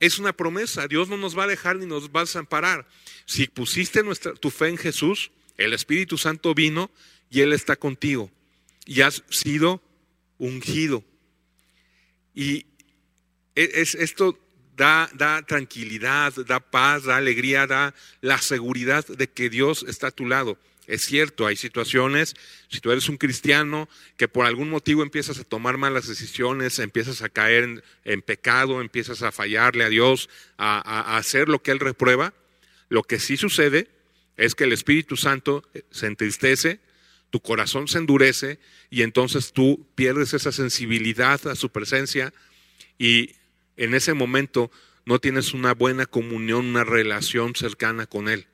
es 0.01 0.19
una 0.19 0.33
promesa, 0.33 0.87
Dios 0.87 1.07
no 1.09 1.17
nos 1.17 1.37
va 1.37 1.43
a 1.43 1.47
dejar 1.47 1.77
ni 1.77 1.85
nos 1.85 2.09
va 2.09 2.21
a 2.21 2.23
desamparar. 2.23 2.87
Si 3.25 3.47
pusiste 3.47 4.03
nuestra, 4.03 4.33
tu 4.33 4.49
fe 4.49 4.67
en 4.67 4.77
Jesús, 4.77 5.31
el 5.57 5.73
Espíritu 5.73 6.17
Santo 6.17 6.53
vino 6.53 6.89
y 7.29 7.41
Él 7.41 7.53
está 7.53 7.75
contigo 7.75 8.31
y 8.85 9.01
has 9.01 9.23
sido 9.29 9.81
ungido. 10.37 11.03
Y 12.33 12.65
e, 13.55 13.69
es, 13.75 13.95
esto 13.95 14.37
da, 14.75 15.09
da 15.13 15.41
tranquilidad, 15.43 16.33
da 16.45 16.59
paz, 16.59 17.03
da 17.03 17.17
alegría, 17.17 17.67
da 17.67 17.93
la 18.21 18.37
seguridad 18.39 19.05
de 19.05 19.29
que 19.29 19.49
Dios 19.49 19.85
está 19.87 20.07
a 20.07 20.11
tu 20.11 20.25
lado. 20.25 20.57
Es 20.87 21.03
cierto, 21.03 21.45
hay 21.45 21.55
situaciones, 21.55 22.35
si 22.67 22.79
tú 22.79 22.91
eres 22.91 23.09
un 23.09 23.17
cristiano, 23.17 23.87
que 24.17 24.27
por 24.27 24.47
algún 24.47 24.71
motivo 24.71 25.03
empiezas 25.03 25.37
a 25.37 25.43
tomar 25.43 25.77
malas 25.77 26.07
decisiones, 26.07 26.79
empiezas 26.79 27.21
a 27.21 27.29
caer 27.29 27.83
en, 28.05 28.21
pecado, 28.23 28.81
empiezas 28.81 29.21
a 29.21 29.31
fallarle 29.31 29.83
a 29.83 29.89
Dios, 29.89 30.29
a 30.57 31.15
hacer 31.17 31.47
lo 31.47 31.61
que 31.61 31.69
Él 31.69 31.79
reprueba, 31.79 32.33
lo 32.89 33.03
que 33.03 33.19
sí 33.19 33.37
sucede 33.37 33.87
es 34.35 34.55
que 34.55 34.63
el 34.63 34.73
Espíritu 34.73 35.15
Santo 35.15 35.63
se 35.91 36.07
entristece, 36.07 36.79
tu 37.29 37.41
corazón 37.41 37.87
se 37.87 37.97
endurece 37.99 38.59
y 38.89 39.03
entonces 39.03 39.53
tú 39.53 39.87
pierdes 39.95 40.33
esa 40.33 40.51
sensibilidad 40.51 41.45
a 41.47 41.55
su 41.55 41.69
presencia 41.69 42.33
y 42.97 43.35
en 43.77 43.93
ese 43.93 44.13
momento 44.13 44.71
no 45.05 45.19
tienes 45.19 45.53
una 45.53 45.73
buena 45.73 46.05
comunión, 46.05 46.65
una 46.65 46.83
relación 46.83 47.55
cercana 47.55 48.05
con 48.05 48.27
Él. 48.29 48.47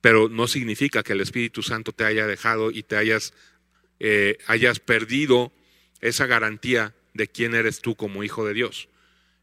Pero 0.00 0.28
no 0.28 0.48
significa 0.48 1.02
que 1.02 1.12
el 1.12 1.20
Espíritu 1.20 1.62
Santo 1.62 1.92
te 1.92 2.04
haya 2.04 2.26
dejado 2.26 2.70
y 2.70 2.82
te 2.82 2.96
hayas, 2.96 3.32
eh, 4.00 4.38
hayas 4.46 4.80
perdido 4.80 5.52
esa 6.00 6.26
garantía 6.26 6.94
de 7.14 7.28
quién 7.28 7.54
eres 7.54 7.80
tú 7.80 7.94
como 7.94 8.24
hijo 8.24 8.44
de 8.44 8.54
Dios. 8.54 8.88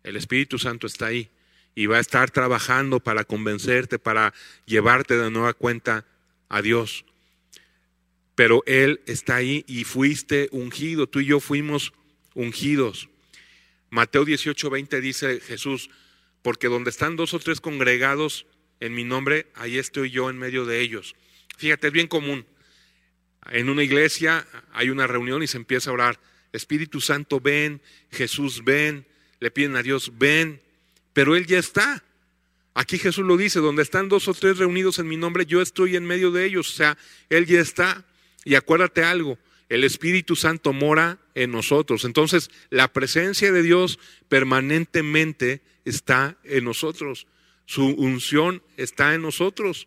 El 0.04 0.16
Espíritu 0.16 0.60
Santo 0.60 0.86
está 0.86 1.08
ahí 1.08 1.30
y 1.74 1.86
va 1.86 1.98
a 1.98 2.02
estar 2.02 2.30
trabajando 2.30 3.00
para 3.00 3.24
convencerte, 3.24 3.98
para 3.98 4.34
llevarte 4.66 5.18
de 5.18 5.32
nueva 5.32 5.54
cuenta 5.54 6.06
a 6.50 6.62
Dios 6.62 7.06
pero 8.42 8.64
Él 8.66 9.02
está 9.06 9.36
ahí 9.36 9.64
y 9.68 9.84
fuiste 9.84 10.50
ungido, 10.52 11.06
tú 11.06 11.20
y 11.20 11.28
yo 11.28 11.40
fuimos 11.40 11.94
ungidos. 12.34 13.08
Mateo 13.92 14.26
18, 14.26 14.68
20 14.68 15.00
dice 15.00 15.40
Jesús, 15.42 15.92
porque 16.42 16.68
donde 16.68 16.90
están 16.90 17.16
dos 17.16 17.36
o 17.36 17.40
tres 17.40 17.62
congregados 17.62 18.48
en 18.80 18.96
mi 18.96 19.04
nombre, 19.04 19.46
ahí 19.54 19.78
estoy 19.78 20.10
yo 20.10 20.28
en 20.32 20.40
medio 20.40 20.66
de 20.66 20.80
ellos. 20.80 21.16
Fíjate, 21.56 21.86
es 21.86 21.94
bien 21.94 22.08
común. 22.08 22.48
En 23.52 23.70
una 23.70 23.84
iglesia 23.84 24.48
hay 24.74 24.90
una 24.90 25.06
reunión 25.06 25.44
y 25.44 25.48
se 25.48 25.58
empieza 25.58 25.92
a 25.92 25.94
orar. 25.94 26.20
Espíritu 26.52 27.00
Santo, 27.00 27.40
ven, 27.40 27.80
Jesús, 28.10 28.64
ven, 28.64 29.06
le 29.40 29.52
piden 29.52 29.76
a 29.76 29.84
Dios, 29.84 30.14
ven, 30.18 30.64
pero 31.14 31.36
Él 31.36 31.46
ya 31.46 31.60
está. 31.60 32.04
Aquí 32.74 32.98
Jesús 32.98 33.24
lo 33.24 33.38
dice, 33.38 33.60
donde 33.60 33.84
están 33.84 34.10
dos 34.10 34.28
o 34.28 34.34
tres 34.34 34.58
reunidos 34.58 34.98
en 34.98 35.08
mi 35.08 35.18
nombre, 35.18 35.46
yo 35.46 35.62
estoy 35.62 35.96
en 35.96 36.08
medio 36.08 36.32
de 36.32 36.46
ellos. 36.46 36.72
O 36.72 36.74
sea, 36.74 36.98
Él 37.30 37.46
ya 37.46 37.62
está. 37.62 38.04
Y 38.44 38.56
acuérdate 38.56 39.04
algo, 39.04 39.38
el 39.70 39.84
Espíritu 39.84 40.36
Santo 40.36 40.74
mora 40.74 41.20
en 41.36 41.52
nosotros. 41.52 42.04
Entonces, 42.04 42.50
la 42.70 42.92
presencia 42.92 43.52
de 43.52 43.64
Dios 43.64 44.00
permanentemente 44.28 45.62
está 45.86 46.38
en 46.44 46.66
nosotros. 46.66 47.28
Su 47.66 47.86
unción 47.86 48.64
está 48.78 49.14
en 49.14 49.22
nosotros. 49.22 49.86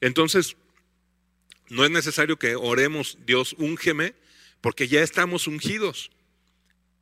Entonces, 0.00 0.56
no 1.68 1.84
es 1.84 1.90
necesario 1.90 2.38
que 2.38 2.56
oremos, 2.56 3.18
Dios, 3.24 3.54
úngeme, 3.58 4.14
porque 4.60 4.88
ya 4.88 5.02
estamos 5.02 5.46
ungidos. 5.46 6.10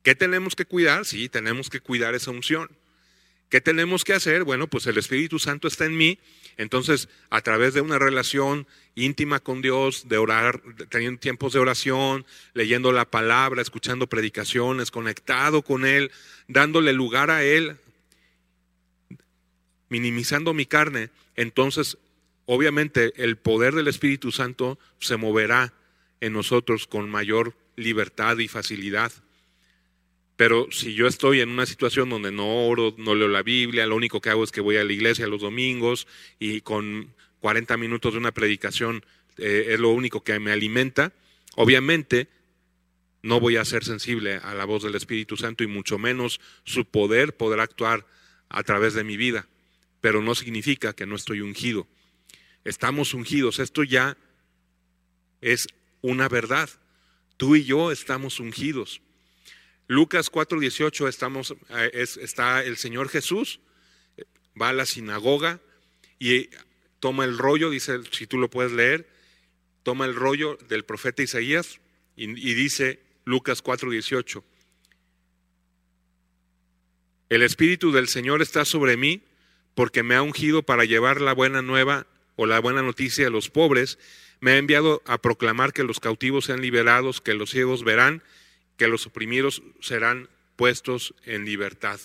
¿Qué 0.03 0.13
tenemos 0.13 0.55
que 0.55 0.65
cuidar? 0.65 1.05
Sí, 1.05 1.29
tenemos 1.29 1.69
que 1.69 1.79
cuidar 1.79 2.15
esa 2.15 2.31
unción. 2.31 2.69
¿Qué 3.49 3.61
tenemos 3.61 4.03
que 4.03 4.13
hacer? 4.13 4.43
Bueno, 4.43 4.67
pues 4.67 4.87
el 4.87 4.97
Espíritu 4.97 5.39
Santo 5.39 5.69
está 5.69 5.85
en 5.85 5.95
mí, 5.95 6.19
entonces 6.57 7.07
a 7.29 7.41
través 7.41 7.73
de 7.73 7.81
una 7.81 7.97
relación 7.97 8.67
íntima 8.95 9.39
con 9.39 9.61
Dios, 9.61 10.09
de 10.09 10.17
orar, 10.17 10.61
teniendo 10.89 11.19
tiempos 11.19 11.53
de 11.53 11.59
oración, 11.59 12.25
leyendo 12.53 12.91
la 12.91 13.09
palabra, 13.09 13.61
escuchando 13.61 14.07
predicaciones, 14.07 14.91
conectado 14.91 15.61
con 15.61 15.85
Él, 15.85 16.11
dándole 16.49 16.91
lugar 16.91 17.31
a 17.31 17.43
Él, 17.43 17.77
minimizando 19.87 20.53
mi 20.53 20.65
carne, 20.65 21.09
entonces 21.37 21.97
obviamente 22.45 23.13
el 23.15 23.37
poder 23.37 23.75
del 23.75 23.87
Espíritu 23.87 24.33
Santo 24.33 24.77
se 24.99 25.15
moverá 25.15 25.73
en 26.19 26.33
nosotros 26.33 26.85
con 26.85 27.09
mayor 27.09 27.55
libertad 27.77 28.37
y 28.39 28.49
facilidad. 28.49 29.11
Pero 30.37 30.67
si 30.71 30.93
yo 30.93 31.07
estoy 31.07 31.41
en 31.41 31.49
una 31.49 31.65
situación 31.65 32.09
donde 32.09 32.31
no 32.31 32.67
oro, 32.67 32.93
no 32.97 33.15
leo 33.15 33.27
la 33.27 33.41
Biblia, 33.41 33.87
lo 33.87 33.95
único 33.95 34.21
que 34.21 34.29
hago 34.29 34.43
es 34.43 34.51
que 34.51 34.61
voy 34.61 34.77
a 34.77 34.83
la 34.83 34.93
iglesia 34.93 35.27
los 35.27 35.41
domingos 35.41 36.07
y 36.39 36.61
con 36.61 37.13
40 37.39 37.75
minutos 37.77 38.13
de 38.13 38.19
una 38.19 38.31
predicación 38.31 39.03
eh, 39.37 39.69
es 39.69 39.79
lo 39.79 39.89
único 39.89 40.23
que 40.23 40.39
me 40.39 40.51
alimenta, 40.51 41.11
obviamente 41.55 42.27
no 43.23 43.39
voy 43.39 43.57
a 43.57 43.65
ser 43.65 43.83
sensible 43.83 44.35
a 44.35 44.53
la 44.53 44.65
voz 44.65 44.83
del 44.83 44.95
Espíritu 44.95 45.37
Santo 45.37 45.63
y 45.63 45.67
mucho 45.67 45.97
menos 45.97 46.39
su 46.63 46.85
poder 46.85 47.35
podrá 47.35 47.63
actuar 47.63 48.05
a 48.47 48.63
través 48.63 48.93
de 48.93 49.03
mi 49.03 49.17
vida. 49.17 49.47
Pero 50.01 50.21
no 50.21 50.35
significa 50.35 50.93
que 50.93 51.07
no 51.07 51.15
estoy 51.15 51.41
ungido. 51.41 51.87
Estamos 52.63 53.13
ungidos. 53.13 53.59
Esto 53.59 53.83
ya 53.83 54.17
es 55.41 55.67
una 56.01 56.29
verdad. 56.29 56.69
Tú 57.37 57.55
y 57.55 57.63
yo 57.63 57.91
estamos 57.91 58.39
ungidos. 58.39 59.01
Lucas 59.87 60.29
4:18 60.29 61.07
estamos, 61.07 61.55
eh, 61.69 61.91
está 61.93 62.63
el 62.63 62.77
Señor 62.77 63.09
Jesús, 63.09 63.61
va 64.59 64.69
a 64.69 64.73
la 64.73 64.85
sinagoga 64.85 65.61
y 66.19 66.49
toma 66.99 67.23
el 67.25 67.37
rollo, 67.37 67.69
dice, 67.69 67.99
si 68.11 68.27
tú 68.27 68.37
lo 68.37 68.49
puedes 68.49 68.73
leer, 68.73 69.07
toma 69.83 70.05
el 70.05 70.15
rollo 70.15 70.57
del 70.67 70.83
profeta 70.83 71.23
Isaías 71.23 71.79
y, 72.15 72.25
y 72.25 72.53
dice 72.53 72.99
Lucas 73.23 73.63
4:18, 73.63 74.43
el 77.29 77.41
Espíritu 77.41 77.91
del 77.91 78.09
Señor 78.09 78.41
está 78.41 78.65
sobre 78.65 78.97
mí 78.97 79.21
porque 79.73 80.03
me 80.03 80.15
ha 80.15 80.21
ungido 80.21 80.63
para 80.63 80.85
llevar 80.85 81.21
la 81.21 81.33
buena 81.33 81.61
nueva 81.61 82.07
o 82.35 82.45
la 82.45 82.59
buena 82.59 82.81
noticia 82.81 83.27
a 83.27 83.29
los 83.29 83.49
pobres, 83.49 83.99
me 84.39 84.51
ha 84.51 84.57
enviado 84.57 85.01
a 85.05 85.21
proclamar 85.21 85.71
que 85.71 85.83
los 85.83 85.99
cautivos 85.99 86.45
sean 86.45 86.61
liberados, 86.61 87.21
que 87.21 87.33
los 87.33 87.51
ciegos 87.51 87.83
verán 87.83 88.21
que 88.77 88.87
los 88.87 89.07
oprimidos 89.07 89.61
serán 89.81 90.29
puestos 90.55 91.13
en 91.25 91.45
libertad. 91.45 91.99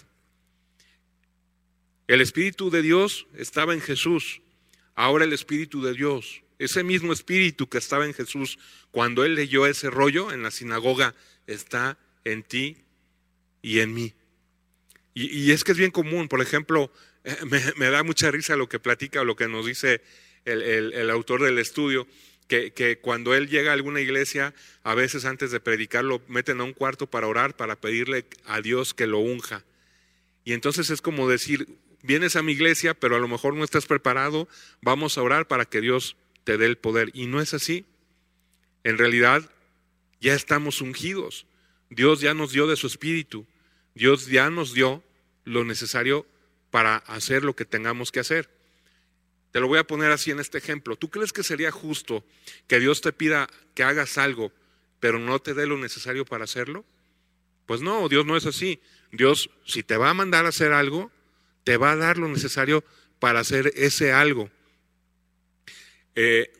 El 2.09 2.21
Espíritu 2.21 2.71
de 2.71 2.83
Dios 2.83 3.27
estaba 3.35 3.75
en 3.75 3.81
Jesús, 3.81 4.43
ahora 4.95 5.25
el 5.25 5.33
Espíritu 5.33 5.83
de 5.83 5.95
Dios, 5.95 6.43
ese 6.59 6.83
mismo 6.83 7.13
Espíritu 7.13 7.69
que 7.69 7.79
estaba 7.79 8.07
en 8.07 8.15
Jesús 8.15 8.59
cuando 8.91 9.25
él 9.25 9.35
leyó 9.35 9.67
ese 9.67 9.91
rollo 9.91 10.33
en 10.33 10.43
la 10.43 10.51
sinagoga, 10.51 11.15
está 11.47 11.99
en 12.25 12.43
ti 12.43 12.79
y 13.63 13.81
en 13.81 13.95
mí. 13.95 14.15
Y, 15.15 15.53
es 15.53 15.63
que 15.63 15.73
es 15.73 15.79
bien 15.79 15.91
común, 15.91 16.29
por 16.29 16.41
ejemplo, 16.41 16.91
me, 17.77 17.91
da 17.91 18.03
mucha 18.03 18.31
risa 18.31 18.57
lo 18.57 18.69
que 18.69 18.79
platica 18.79 19.21
o 19.21 19.25
lo 19.25 19.37
que 19.37 19.49
nos 19.49 19.67
dice 19.67 20.03
el 20.45 21.11
autor 21.11 21.43
del 21.43 21.59
estudio, 21.59 22.07
que, 22.75 22.99
cuando 23.01 23.35
él 23.35 23.49
llega 23.49 23.71
a 23.71 23.75
alguna 23.75 24.01
iglesia, 24.01 24.55
a 24.83 24.95
veces 24.95 25.25
antes 25.25 25.51
de 25.51 25.61
predicar 25.61 26.05
lo 26.05 26.21
meten 26.29 26.61
a 26.61 26.65
un 26.65 26.75
cuarto 26.75 27.07
para 27.07 27.27
orar, 27.27 27.57
para 27.57 27.81
pedirle 27.81 28.27
a 28.45 28.61
Dios 28.61 28.93
que 28.93 29.07
lo 29.07 29.19
unja. 29.19 29.65
Y 30.45 30.53
entonces 30.53 30.91
es 30.91 31.01
como 31.01 31.29
decir, 31.29 31.69
vienes 32.03 32.37
a 32.37 32.43
mi 32.43 32.53
iglesia, 32.53 32.95
pero 32.95 33.17
a 33.17 33.19
lo 33.19 33.29
mejor 33.29 33.55
no 33.55 33.65
estás 33.65 33.87
preparado, 33.87 34.49
vamos 34.83 35.17
a 35.17 35.23
orar 35.23 35.49
para 35.49 35.65
que 35.65 35.81
Dios 35.81 36.17
te 36.45 36.59
dé 36.59 36.67
el 36.67 36.77
poder. 36.77 37.11
Y 37.15 37.27
no 37.27 37.41
es 37.41 37.55
así. 37.55 37.87
En 38.85 38.99
realidad, 38.99 39.49
ya 40.21 40.35
estamos 40.35 40.81
ungidos. 40.81 41.47
Dios 41.89 42.21
ya 42.21 42.35
nos 42.35 42.53
dio 42.53 42.67
de 42.67 42.77
su 42.77 42.87
espíritu. 42.87 43.47
Dios 43.95 44.27
ya 44.27 44.51
nos 44.51 44.75
dio 44.75 45.03
lo 45.45 45.65
necesario 45.65 46.27
para 46.71 46.97
hacer 46.97 47.45
lo 47.45 47.55
que 47.55 47.65
tengamos 47.65 48.13
que 48.13 48.21
hacer. 48.21 48.51
Te 49.53 49.61
lo 49.61 49.69
voy 49.69 49.79
a 49.79 49.87
poner 49.87 50.11
así 50.11 50.31
en 50.31 50.41
este 50.41 50.59
ejemplo. 50.59 50.97
¿Tú 50.97 51.11
crees 51.11 51.33
que 51.33 51.43
sería 51.43 51.71
justo 51.71 52.25
que 52.67 52.81
Dios 52.81 53.03
te 53.03 53.13
pida 53.13 53.49
que 53.75 53.83
hagas 53.85 54.17
algo, 54.17 54.51
pero 54.99 55.19
no 55.19 55.39
te 55.41 55.53
dé 55.53 55.67
lo 55.67 55.77
necesario 55.77 56.25
para 56.25 56.45
hacerlo? 56.45 56.87
Pues 57.67 57.83
no, 57.83 58.09
Dios 58.09 58.25
no 58.25 58.37
es 58.37 58.47
así. 58.47 58.81
Dios, 59.13 59.51
si 59.67 59.83
te 59.83 59.99
va 59.99 60.09
a 60.09 60.15
mandar 60.15 60.47
a 60.47 60.49
hacer 60.49 60.73
algo, 60.73 61.13
te 61.65 61.77
va 61.77 61.93
a 61.93 61.97
dar 61.97 62.17
lo 62.17 62.29
necesario 62.29 62.83
para 63.19 63.41
hacer 63.41 63.73
ese 63.77 64.13
algo. 64.13 64.51
Eh, 66.15 66.51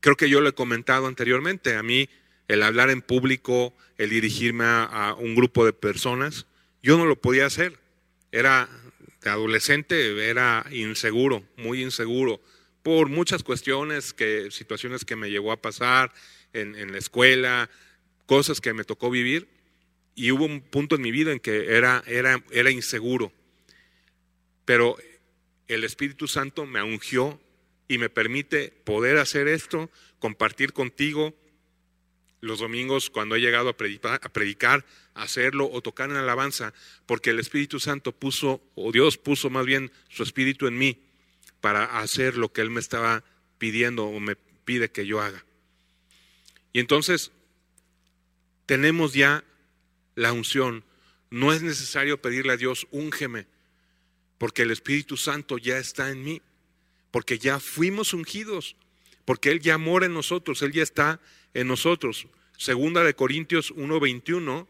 creo 0.00 0.16
que 0.16 0.30
yo 0.30 0.40
lo 0.40 0.48
he 0.48 0.54
comentado 0.54 1.06
anteriormente. 1.06 1.76
A 1.76 1.82
mí, 1.82 2.08
el 2.48 2.62
hablar 2.62 2.88
en 2.88 3.02
público, 3.02 3.74
el 3.98 4.08
dirigirme 4.08 4.64
a 4.64 5.14
un 5.18 5.34
grupo 5.34 5.66
de 5.66 5.74
personas, 5.74 6.46
yo 6.82 6.96
no 6.96 7.04
lo 7.04 7.20
podía 7.20 7.44
hacer. 7.44 7.78
Era 8.32 8.70
de 9.22 9.30
adolescente 9.30 10.28
era 10.28 10.64
inseguro, 10.70 11.44
muy 11.56 11.82
inseguro, 11.82 12.40
por 12.82 13.08
muchas 13.08 13.42
cuestiones, 13.42 14.12
que, 14.12 14.50
situaciones 14.50 15.04
que 15.04 15.16
me 15.16 15.30
llegó 15.30 15.52
a 15.52 15.60
pasar 15.60 16.12
en, 16.52 16.92
la 16.92 16.98
escuela, 16.98 17.68
cosas 18.26 18.60
que 18.60 18.72
me 18.72 18.84
tocó 18.84 19.10
vivir, 19.10 19.48
y 20.14 20.30
hubo 20.32 20.44
un 20.44 20.60
punto 20.60 20.96
en 20.96 21.02
mi 21.02 21.10
vida 21.10 21.32
en 21.32 21.40
que 21.40 21.76
era, 21.76 22.02
era, 22.06 22.42
era 22.50 22.70
inseguro. 22.70 23.32
Pero 24.64 24.96
el 25.68 25.84
Espíritu 25.84 26.28
Santo 26.28 26.66
me 26.66 26.82
ungió 26.82 27.40
y 27.88 27.98
me 27.98 28.08
permite 28.10 28.72
poder 28.84 29.18
hacer 29.18 29.48
esto, 29.48 29.90
compartir 30.18 30.72
contigo 30.72 31.34
los 32.40 32.60
domingos 32.60 33.10
cuando 33.10 33.36
he 33.36 33.40
llegado 33.40 33.68
a 33.68 33.76
predicar, 33.76 34.84
a 35.14 35.22
hacerlo 35.22 35.68
o 35.70 35.80
tocar 35.80 36.10
en 36.10 36.16
alabanza, 36.16 36.72
porque 37.06 37.30
el 37.30 37.40
Espíritu 37.40 37.80
Santo 37.80 38.12
puso, 38.12 38.62
o 38.74 38.92
Dios 38.92 39.18
puso 39.18 39.50
más 39.50 39.66
bien 39.66 39.90
su 40.08 40.22
Espíritu 40.22 40.66
en 40.66 40.78
mí 40.78 41.02
para 41.60 41.98
hacer 41.98 42.36
lo 42.36 42.52
que 42.52 42.60
Él 42.60 42.70
me 42.70 42.80
estaba 42.80 43.24
pidiendo 43.58 44.04
o 44.06 44.20
me 44.20 44.36
pide 44.36 44.90
que 44.90 45.06
yo 45.06 45.20
haga. 45.20 45.44
Y 46.72 46.80
entonces 46.80 47.32
tenemos 48.66 49.14
ya 49.14 49.44
la 50.14 50.32
unción. 50.32 50.84
No 51.30 51.52
es 51.52 51.62
necesario 51.62 52.20
pedirle 52.20 52.52
a 52.52 52.56
Dios, 52.56 52.86
úngeme, 52.90 53.46
porque 54.38 54.62
el 54.62 54.70
Espíritu 54.70 55.16
Santo 55.16 55.58
ya 55.58 55.78
está 55.78 56.10
en 56.10 56.22
mí, 56.22 56.42
porque 57.10 57.38
ya 57.38 57.58
fuimos 57.60 58.14
ungidos, 58.14 58.76
porque 59.24 59.50
Él 59.50 59.60
ya 59.60 59.78
mora 59.78 60.06
en 60.06 60.14
nosotros, 60.14 60.62
Él 60.62 60.72
ya 60.72 60.82
está 60.82 61.20
en 61.54 61.68
nosotros. 61.68 62.26
Segunda 62.56 63.04
de 63.04 63.14
Corintios 63.14 63.72
1:21 63.72 64.66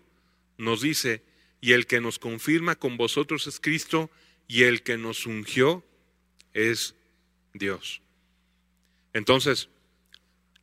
nos 0.58 0.82
dice, 0.82 1.22
y 1.60 1.72
el 1.72 1.86
que 1.86 2.00
nos 2.00 2.18
confirma 2.18 2.76
con 2.76 2.96
vosotros 2.96 3.46
es 3.46 3.60
Cristo, 3.60 4.10
y 4.46 4.62
el 4.64 4.82
que 4.82 4.96
nos 4.96 5.26
ungió 5.26 5.84
es 6.54 6.94
Dios. 7.52 8.02
Entonces, 9.12 9.68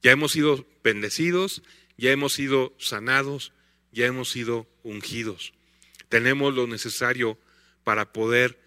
ya 0.02 0.12
hemos 0.12 0.32
sido 0.32 0.66
bendecidos, 0.84 1.64
ya 1.98 2.12
hemos 2.12 2.34
sido 2.34 2.74
sanados, 2.78 3.54
ya 3.92 4.06
hemos 4.06 4.30
sido 4.30 4.68
ungidos. 4.84 5.54
Tenemos 6.10 6.54
lo 6.54 6.68
necesario 6.68 7.38
para 7.84 8.12
poder 8.14 8.60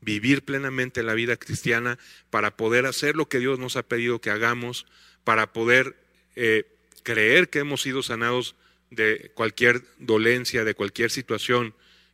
vivir 0.00 0.44
plenamente 0.44 1.02
la 1.02 1.14
vida 1.14 1.36
cristiana, 1.36 1.98
para 2.30 2.56
poder 2.56 2.86
hacer 2.86 3.16
lo 3.16 3.28
que 3.28 3.38
Dios 3.38 3.58
nos 3.58 3.76
ha 3.76 3.82
pedido 3.82 4.20
que 4.20 4.30
hagamos, 4.30 4.86
para 5.24 5.52
poder 5.52 5.96
eh, 6.36 6.75
creer 7.06 7.50
que 7.50 7.60
hemos 7.60 7.82
sido 7.82 8.02
sanados 8.02 8.56
de 8.90 9.30
cualquier 9.34 9.84
dolencia, 9.98 10.64
de 10.64 10.74
cualquier 10.74 11.12
situación 11.12 11.72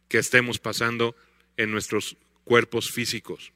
que 0.09 0.18
estemos 0.18 0.59
pasando 0.59 1.16
en 1.57 1.70
nuestros 1.70 2.18
cuerpos 2.44 2.92
físicos. 2.92 3.52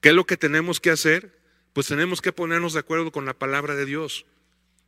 ¿Qué 0.00 0.10
es 0.10 0.14
lo 0.14 0.26
que 0.26 0.36
tenemos 0.36 0.78
que 0.78 0.90
hacer? 0.90 1.36
Pues 1.72 1.88
tenemos 1.88 2.22
que 2.22 2.32
ponernos 2.32 2.74
de 2.74 2.78
acuerdo 2.78 3.10
con 3.10 3.26
la 3.26 3.34
palabra 3.34 3.74
de 3.74 3.84
Dios. 3.84 4.26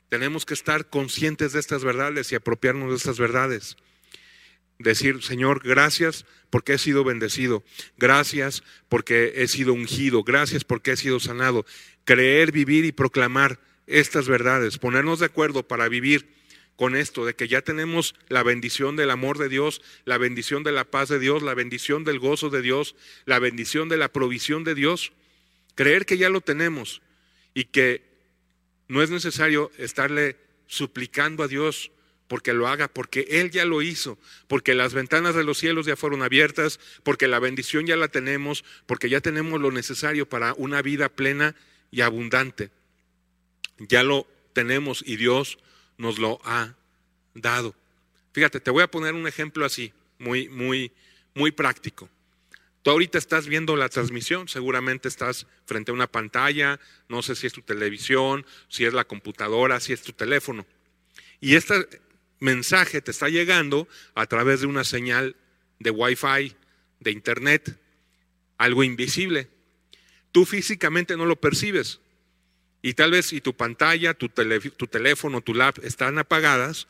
Tenemos 0.09 0.47
que 0.47 0.55
estar 0.55 0.89
conscientes 0.89 1.53
de 1.53 1.59
estas 1.59 1.83
verdades 1.83 2.31
y 2.31 2.37
apropiarnos 2.37 2.91
de 2.91 2.97
estas 2.97 3.19
verdades. 3.19 3.77
Decir, 4.79 5.21
Señor, 5.21 5.63
gracias 5.65 6.27
porque 6.51 6.75
he 6.75 6.79
sido 6.79 7.03
bendecido. 7.03 7.65
Gracias 7.97 8.63
porque 8.89 9.33
he 9.35 9.49
sido 9.49 9.73
ungido. 9.73 10.23
Gracias 10.23 10.63
porque 10.63 10.93
he 10.93 10.97
sido 10.97 11.19
sanado. 11.19 11.67
Creer, 12.05 12.53
vivir 12.53 12.85
y 12.85 12.93
proclamar 12.93 13.59
estas 13.91 14.29
verdades, 14.29 14.79
ponernos 14.79 15.19
de 15.19 15.27
acuerdo 15.27 15.67
para 15.67 15.89
vivir 15.89 16.29
con 16.77 16.97
esto, 16.97 17.27
de 17.27 17.35
que 17.35 17.47
ya 17.47 17.61
tenemos 17.61 18.15
la 18.29 18.43
bendición 18.43 18.97
del 18.97 19.11
amor 19.11 19.37
de 19.37 19.51
Dios, 19.51 19.83
la 20.07 20.17
bendición 20.17 20.63
de 20.63 20.73
la 20.73 20.85
paz 20.85 21.11
de 21.11 21.19
Dios, 21.19 21.43
la 21.43 21.53
bendición 21.53 22.05
del 22.05 22.19
gozo 22.19 22.49
de 22.49 22.63
Dios, 22.63 22.97
la 23.27 23.39
bendición 23.39 23.91
de 23.91 23.99
la 23.99 24.09
provisión 24.09 24.65
de 24.65 24.75
Dios, 24.75 25.13
creer 25.75 26.07
que 26.07 26.17
ya 26.17 26.31
lo 26.31 26.41
tenemos 26.41 27.03
y 27.53 27.65
que 27.65 28.03
no 28.89 29.03
es 29.03 29.11
necesario 29.11 29.71
estarle 29.77 30.37
suplicando 30.67 31.43
a 31.43 31.49
Dios 31.49 31.91
porque 32.29 32.55
lo 32.55 32.67
haga, 32.67 32.89
porque 32.89 33.27
Él 33.29 33.51
ya 33.51 33.65
lo 33.65 33.83
hizo, 33.83 34.17
porque 34.47 34.73
las 34.73 34.95
ventanas 34.95 35.35
de 35.35 35.45
los 35.45 35.59
cielos 35.59 35.85
ya 35.85 35.97
fueron 35.97 36.23
abiertas, 36.23 36.81
porque 37.03 37.29
la 37.29 37.41
bendición 37.41 37.87
ya 37.87 37.97
la 37.97 38.09
tenemos, 38.09 38.65
porque 38.87 39.11
ya 39.11 39.21
tenemos 39.21 39.61
lo 39.61 39.71
necesario 39.71 40.29
para 40.29 40.55
una 40.55 40.81
vida 40.81 41.09
plena 41.11 41.57
y 41.91 42.01
abundante 42.01 42.71
ya 43.81 44.03
lo 44.03 44.27
tenemos 44.53 45.03
y 45.07 45.17
Dios 45.17 45.59
nos 45.99 46.19
lo 46.19 46.41
ha 46.45 46.75
dado. 47.35 47.75
Fíjate, 48.33 48.61
te 48.61 48.71
voy 48.71 48.83
a 48.83 48.91
poner 48.91 49.15
un 49.15 49.27
ejemplo 49.27 49.65
así, 49.65 49.93
muy, 50.19 50.49
muy, 50.49 50.93
muy 51.35 51.51
práctico. 51.51 52.09
Tú 52.83 52.91
ahorita 52.91 53.19
estás 53.19 53.47
viendo 53.47 53.77
la 53.77 53.89
transmisión, 53.89 54.49
seguramente 54.49 55.09
estás 55.09 55.47
frente 55.67 55.91
a 55.91 55.95
una 55.95 56.07
pantalla, 56.07 56.81
no 57.09 57.21
sé 57.23 57.35
si 57.35 57.47
es 57.47 57.53
tu 57.53 57.63
televisión, 57.63 58.47
si 58.69 58.85
es 58.85 58.95
la 58.95 59.05
computadora, 59.05 59.81
si 59.81 59.93
es 59.93 60.03
tu 60.03 60.13
teléfono. 60.13 60.65
Y 61.41 61.57
este 61.57 61.87
mensaje 62.39 63.03
te 63.03 63.11
está 63.11 63.29
llegando 63.29 63.87
a 64.15 64.27
través 64.27 64.61
de 64.61 64.67
una 64.67 64.85
señal 64.85 65.37
de 65.79 65.91
Wi-Fi, 65.91 66.55
de 67.01 67.11
Internet, 67.11 67.79
algo 68.57 68.83
invisible. 68.83 69.49
Tú 70.33 70.47
físicamente 70.47 71.17
no 71.17 71.27
lo 71.27 71.41
percibes, 71.41 72.01
y 72.83 72.95
tal 72.95 73.11
vez 73.11 73.27
si 73.27 73.41
tu 73.41 73.55
pantalla, 73.55 74.15
tu, 74.15 74.29
tu 74.29 74.87
teléfono, 74.87 75.41
tu 75.41 75.55
lap 75.55 75.79
están 75.83 76.19
apagadas, 76.19 76.89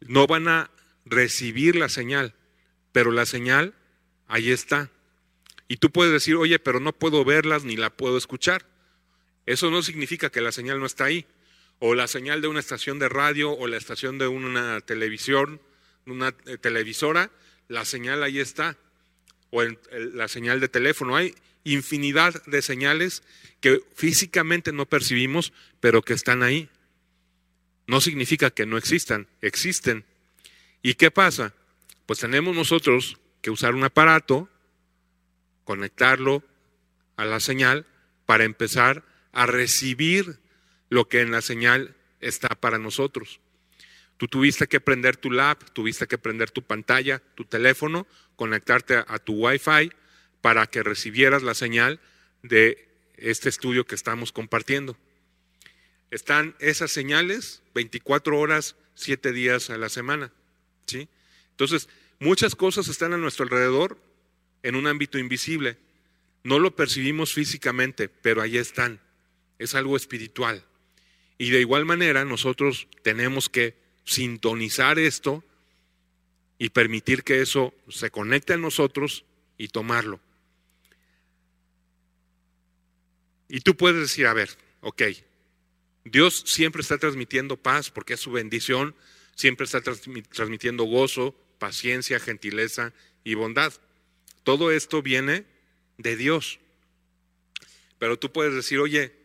no 0.00 0.26
van 0.26 0.48
a 0.48 0.70
recibir 1.04 1.76
la 1.76 1.88
señal, 1.88 2.34
pero 2.92 3.10
la 3.10 3.26
señal 3.26 3.74
ahí 4.26 4.50
está. 4.50 4.90
Y 5.68 5.76
tú 5.76 5.90
puedes 5.90 6.12
decir, 6.12 6.36
oye, 6.36 6.58
pero 6.58 6.80
no 6.80 6.92
puedo 6.92 7.24
verlas 7.24 7.64
ni 7.64 7.76
la 7.76 7.90
puedo 7.90 8.16
escuchar. 8.16 8.64
Eso 9.44 9.70
no 9.70 9.82
significa 9.82 10.30
que 10.30 10.40
la 10.40 10.52
señal 10.52 10.80
no 10.80 10.86
está 10.86 11.04
ahí. 11.04 11.26
O 11.78 11.94
la 11.94 12.08
señal 12.08 12.40
de 12.40 12.48
una 12.48 12.60
estación 12.60 12.98
de 12.98 13.08
radio 13.08 13.52
o 13.52 13.66
la 13.66 13.76
estación 13.76 14.18
de 14.18 14.26
una 14.26 14.80
televisión, 14.80 15.60
una 16.06 16.34
eh, 16.46 16.58
televisora, 16.58 17.30
la 17.68 17.84
señal 17.84 18.22
ahí 18.22 18.40
está. 18.40 18.76
O 19.50 19.62
la 19.62 20.28
señal 20.28 20.60
de 20.60 20.68
teléfono. 20.68 21.16
Hay 21.16 21.34
infinidad 21.64 22.42
de 22.44 22.62
señales 22.62 23.22
que 23.60 23.80
físicamente 23.94 24.72
no 24.72 24.86
percibimos, 24.86 25.52
pero 25.80 26.02
que 26.02 26.14
están 26.14 26.42
ahí. 26.42 26.68
No 27.86 28.00
significa 28.00 28.50
que 28.50 28.66
no 28.66 28.76
existan, 28.76 29.26
existen. 29.40 30.04
¿Y 30.82 30.94
qué 30.94 31.10
pasa? 31.10 31.54
Pues 32.06 32.20
tenemos 32.20 32.54
nosotros 32.54 33.18
que 33.40 33.50
usar 33.50 33.74
un 33.74 33.84
aparato, 33.84 34.48
conectarlo 35.64 36.42
a 37.16 37.24
la 37.24 37.40
señal 37.40 37.86
para 38.26 38.44
empezar 38.44 39.04
a 39.32 39.46
recibir 39.46 40.38
lo 40.90 41.08
que 41.08 41.20
en 41.20 41.30
la 41.30 41.42
señal 41.42 41.94
está 42.20 42.48
para 42.48 42.78
nosotros. 42.78 43.40
Tú 44.18 44.26
tuviste 44.26 44.66
que 44.66 44.80
prender 44.80 45.16
tu 45.16 45.30
lap, 45.30 45.62
tuviste 45.72 46.08
que 46.08 46.18
prender 46.18 46.50
tu 46.50 46.62
pantalla, 46.62 47.22
tu 47.36 47.44
teléfono, 47.44 48.06
conectarte 48.34 48.96
a, 48.96 49.18
tu 49.18 49.34
Wi-Fi 49.34 49.92
para 50.40 50.66
que 50.66 50.82
recibieras 50.82 51.44
la 51.44 51.54
señal 51.54 52.00
de 52.42 52.88
este 53.16 53.48
estudio 53.48 53.86
que 53.86 53.94
estamos 53.94 54.32
compartiendo. 54.32 54.96
Están 56.10 56.56
esas 56.58 56.90
señales 56.90 57.62
24 57.74 58.36
horas, 58.36 58.74
7 58.94 59.32
días 59.32 59.70
a 59.70 59.78
la 59.78 59.88
semana. 59.88 60.32
¿sí? 60.86 61.08
Entonces, 61.50 61.88
muchas 62.18 62.56
cosas 62.56 62.88
están 62.88 63.12
a 63.12 63.18
nuestro 63.18 63.44
alrededor 63.44 64.00
en 64.64 64.74
un 64.74 64.88
ámbito 64.88 65.18
invisible. 65.18 65.78
No 66.42 66.58
lo 66.58 66.74
percibimos 66.74 67.32
físicamente, 67.34 68.08
pero 68.08 68.42
ahí 68.42 68.58
están. 68.58 69.00
Es 69.60 69.76
algo 69.76 69.96
espiritual. 69.96 70.64
Y 71.36 71.50
de 71.50 71.60
igual 71.60 71.84
manera 71.84 72.24
nosotros 72.24 72.88
tenemos 73.02 73.48
que 73.48 73.76
sintonizar 74.08 74.98
esto 74.98 75.44
y 76.58 76.70
permitir 76.70 77.24
que 77.24 77.42
eso 77.42 77.74
se 77.88 78.10
conecte 78.10 78.54
a 78.54 78.56
nosotros 78.56 79.24
y 79.58 79.68
tomarlo. 79.68 80.18
Y 83.48 83.60
tú 83.60 83.76
puedes 83.76 84.00
decir, 84.00 84.26
a 84.26 84.32
ver, 84.32 84.48
ok, 84.80 85.02
Dios 86.04 86.42
siempre 86.46 86.80
está 86.80 86.96
transmitiendo 86.96 87.58
paz 87.58 87.90
porque 87.90 88.14
es 88.14 88.20
su 88.20 88.32
bendición, 88.32 88.94
siempre 89.34 89.66
está 89.66 89.82
transmitiendo 89.82 90.84
gozo, 90.84 91.34
paciencia, 91.58 92.18
gentileza 92.18 92.94
y 93.24 93.34
bondad. 93.34 93.74
Todo 94.42 94.70
esto 94.70 95.02
viene 95.02 95.44
de 95.98 96.16
Dios. 96.16 96.60
Pero 97.98 98.18
tú 98.18 98.32
puedes 98.32 98.54
decir, 98.54 98.78
oye, 98.78 99.17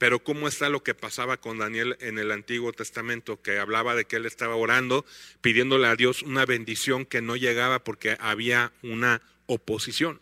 pero 0.00 0.24
¿cómo 0.24 0.48
está 0.48 0.70
lo 0.70 0.82
que 0.82 0.94
pasaba 0.94 1.36
con 1.36 1.58
Daniel 1.58 1.98
en 2.00 2.18
el 2.18 2.32
Antiguo 2.32 2.72
Testamento? 2.72 3.42
Que 3.42 3.58
hablaba 3.58 3.94
de 3.94 4.06
que 4.06 4.16
él 4.16 4.24
estaba 4.24 4.56
orando, 4.56 5.04
pidiéndole 5.42 5.88
a 5.88 5.94
Dios 5.94 6.22
una 6.22 6.46
bendición 6.46 7.04
que 7.04 7.20
no 7.20 7.36
llegaba 7.36 7.84
porque 7.84 8.16
había 8.18 8.72
una 8.82 9.20
oposición. 9.44 10.18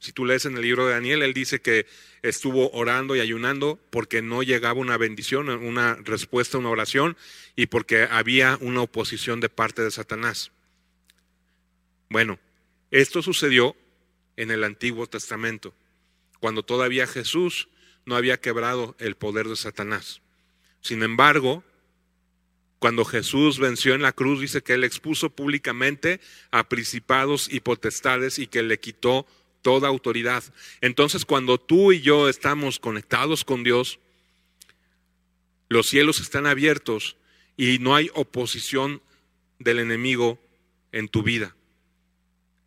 Si 0.00 0.12
tú 0.12 0.26
lees 0.26 0.44
en 0.44 0.56
el 0.56 0.60
libro 0.60 0.86
de 0.86 0.92
Daniel, 0.92 1.22
él 1.22 1.32
dice 1.32 1.62
que 1.62 1.86
estuvo 2.20 2.70
orando 2.72 3.16
y 3.16 3.20
ayunando 3.20 3.80
porque 3.88 4.20
no 4.20 4.42
llegaba 4.42 4.78
una 4.78 4.98
bendición, 4.98 5.48
una 5.48 5.94
respuesta, 5.94 6.58
una 6.58 6.68
oración, 6.68 7.16
y 7.56 7.68
porque 7.68 8.02
había 8.02 8.58
una 8.60 8.82
oposición 8.82 9.40
de 9.40 9.48
parte 9.48 9.80
de 9.80 9.90
Satanás. 9.90 10.52
Bueno, 12.10 12.38
esto 12.90 13.22
sucedió 13.22 13.76
en 14.36 14.50
el 14.50 14.62
Antiguo 14.62 15.06
Testamento, 15.06 15.72
cuando 16.38 16.62
todavía 16.62 17.06
Jesús 17.06 17.68
no 18.06 18.16
había 18.16 18.40
quebrado 18.40 18.96
el 18.98 19.16
poder 19.16 19.48
de 19.48 19.56
Satanás. 19.56 20.20
Sin 20.80 21.02
embargo, 21.02 21.62
cuando 22.78 23.04
Jesús 23.04 23.58
venció 23.58 23.94
en 23.94 24.02
la 24.02 24.12
cruz, 24.12 24.40
dice 24.40 24.62
que 24.62 24.74
él 24.74 24.84
expuso 24.84 25.30
públicamente 25.30 26.20
a 26.50 26.68
principados 26.68 27.48
y 27.48 27.60
potestades 27.60 28.38
y 28.38 28.48
que 28.48 28.62
le 28.62 28.80
quitó 28.80 29.26
toda 29.62 29.88
autoridad. 29.88 30.42
Entonces, 30.80 31.24
cuando 31.24 31.58
tú 31.58 31.92
y 31.92 32.00
yo 32.00 32.28
estamos 32.28 32.80
conectados 32.80 33.44
con 33.44 33.62
Dios, 33.62 34.00
los 35.68 35.88
cielos 35.88 36.20
están 36.20 36.46
abiertos 36.46 37.16
y 37.56 37.78
no 37.78 37.94
hay 37.94 38.10
oposición 38.14 39.00
del 39.60 39.78
enemigo 39.78 40.40
en 40.90 41.08
tu 41.08 41.22
vida 41.22 41.54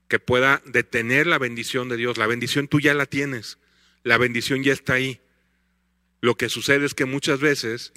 que 0.07 0.19
pueda 0.19 0.61
detener 0.65 1.27
la 1.27 1.37
bendición 1.37 1.89
de 1.89 1.97
Dios. 1.97 2.17
La 2.17 2.27
bendición 2.27 2.67
tú 2.67 2.79
ya 2.79 2.93
la 2.93 3.05
tienes, 3.05 3.57
la 4.03 4.17
bendición 4.17 4.63
ya 4.63 4.73
está 4.73 4.93
ahí. 4.93 5.19
Lo 6.25 6.37
que 6.37 6.49
sucede 6.49 6.87
es 6.87 6.95
que 6.95 7.05
muchas 7.05 7.39
veces 7.39 7.93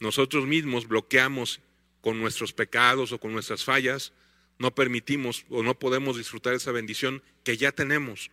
nosotros 0.00 0.44
mismos 0.44 0.88
bloqueamos 0.88 1.60
con 2.00 2.18
nuestros 2.18 2.52
pecados 2.52 3.12
o 3.12 3.20
con 3.20 3.32
nuestras 3.32 3.62
fallas, 3.62 4.12
no 4.58 4.74
permitimos 4.74 5.46
o 5.50 5.62
no 5.62 5.78
podemos 5.78 6.16
disfrutar 6.16 6.54
esa 6.54 6.72
bendición 6.72 7.22
que 7.44 7.56
ya 7.56 7.70
tenemos, 7.70 8.32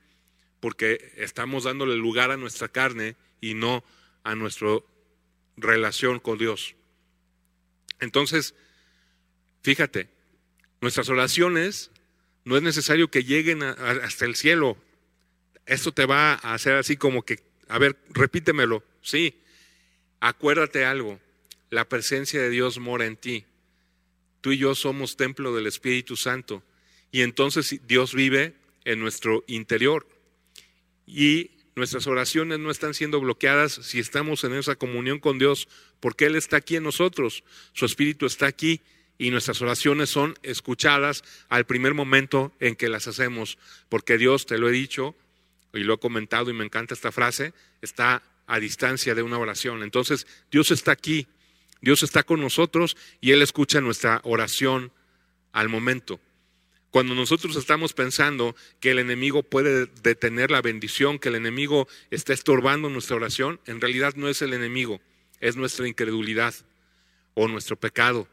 porque 0.59 1.13
estamos 1.17 1.65
dándole 1.65 1.95
lugar 1.97 2.31
a 2.31 2.37
nuestra 2.37 2.67
carne 2.67 3.15
y 3.39 3.53
no 3.53 3.83
a 4.23 4.33
nuestra 4.33 4.79
relación 5.55 6.19
con 6.19 6.39
Dios. 6.39 6.73
Entonces, 7.99 8.55
fíjate, 9.61 10.09
nuestras 10.81 11.09
oraciones 11.09 11.91
no 12.43 12.57
es 12.57 12.63
necesario 12.63 13.11
que 13.11 13.23
lleguen 13.23 13.61
hasta 13.61 14.25
el 14.25 14.35
cielo. 14.35 14.77
Esto 15.67 15.91
te 15.91 16.07
va 16.07 16.33
a 16.33 16.55
hacer 16.55 16.73
así 16.73 16.97
como 16.97 17.21
que, 17.21 17.43
a 17.67 17.77
ver, 17.77 17.99
repítemelo. 18.09 18.83
Sí, 19.07 19.35
acuérdate 20.19 20.83
algo, 20.83 21.17
la 21.69 21.87
presencia 21.87 22.41
de 22.41 22.49
Dios 22.49 22.77
mora 22.77 23.05
en 23.05 23.15
ti. 23.15 23.45
Tú 24.41 24.51
y 24.51 24.57
yo 24.57 24.75
somos 24.75 25.15
templo 25.15 25.55
del 25.55 25.65
Espíritu 25.65 26.17
Santo 26.17 26.61
y 27.09 27.21
entonces 27.21 27.79
Dios 27.87 28.13
vive 28.13 28.55
en 28.83 28.99
nuestro 28.99 29.45
interior. 29.47 30.05
Y 31.05 31.51
nuestras 31.77 32.05
oraciones 32.05 32.59
no 32.59 32.69
están 32.69 32.93
siendo 32.93 33.21
bloqueadas 33.21 33.79
si 33.81 33.99
estamos 33.99 34.43
en 34.43 34.55
esa 34.55 34.75
comunión 34.75 35.19
con 35.19 35.39
Dios, 35.39 35.69
porque 36.01 36.25
Él 36.25 36.35
está 36.35 36.57
aquí 36.57 36.75
en 36.75 36.83
nosotros, 36.83 37.45
su 37.71 37.85
Espíritu 37.85 38.25
está 38.25 38.47
aquí 38.47 38.81
y 39.17 39.31
nuestras 39.31 39.61
oraciones 39.61 40.09
son 40.09 40.37
escuchadas 40.43 41.23
al 41.47 41.65
primer 41.65 41.93
momento 41.93 42.51
en 42.59 42.75
que 42.75 42.89
las 42.89 43.07
hacemos, 43.07 43.57
porque 43.87 44.17
Dios, 44.17 44.45
te 44.45 44.57
lo 44.57 44.67
he 44.67 44.73
dicho 44.73 45.15
y 45.73 45.79
lo 45.85 45.93
he 45.93 45.97
comentado 45.97 46.49
y 46.49 46.53
me 46.53 46.65
encanta 46.65 46.93
esta 46.93 47.13
frase, 47.13 47.53
está 47.81 48.21
a 48.47 48.59
distancia 48.59 49.13
de 49.13 49.21
una 49.21 49.37
oración. 49.37 49.83
Entonces, 49.83 50.25
Dios 50.49 50.71
está 50.71 50.93
aquí, 50.93 51.27
Dios 51.81 52.01
está 52.01 52.23
con 52.23 52.41
nosotros 52.41 52.97
y 53.21 53.31
Él 53.31 53.41
escucha 53.41 53.81
nuestra 53.81 54.21
oración 54.23 54.91
al 55.51 55.69
momento. 55.69 56.19
Cuando 56.89 57.13
nosotros 57.13 57.55
estamos 57.57 57.93
pensando 57.93 58.55
que 58.79 58.91
el 58.91 58.99
enemigo 58.99 59.43
puede 59.43 59.87
detener 60.01 60.49
la 60.49 60.61
bendición, 60.61 61.19
que 61.19 61.29
el 61.29 61.35
enemigo 61.35 61.87
está 62.09 62.33
estorbando 62.33 62.89
nuestra 62.89 63.17
oración, 63.17 63.59
en 63.65 63.81
realidad 63.81 64.15
no 64.15 64.29
es 64.29 64.41
el 64.41 64.53
enemigo, 64.53 65.01
es 65.41 65.57
nuestra 65.57 65.87
incredulidad 65.87 66.55
o 67.33 67.47
nuestro 67.47 67.75
pecado. 67.75 68.27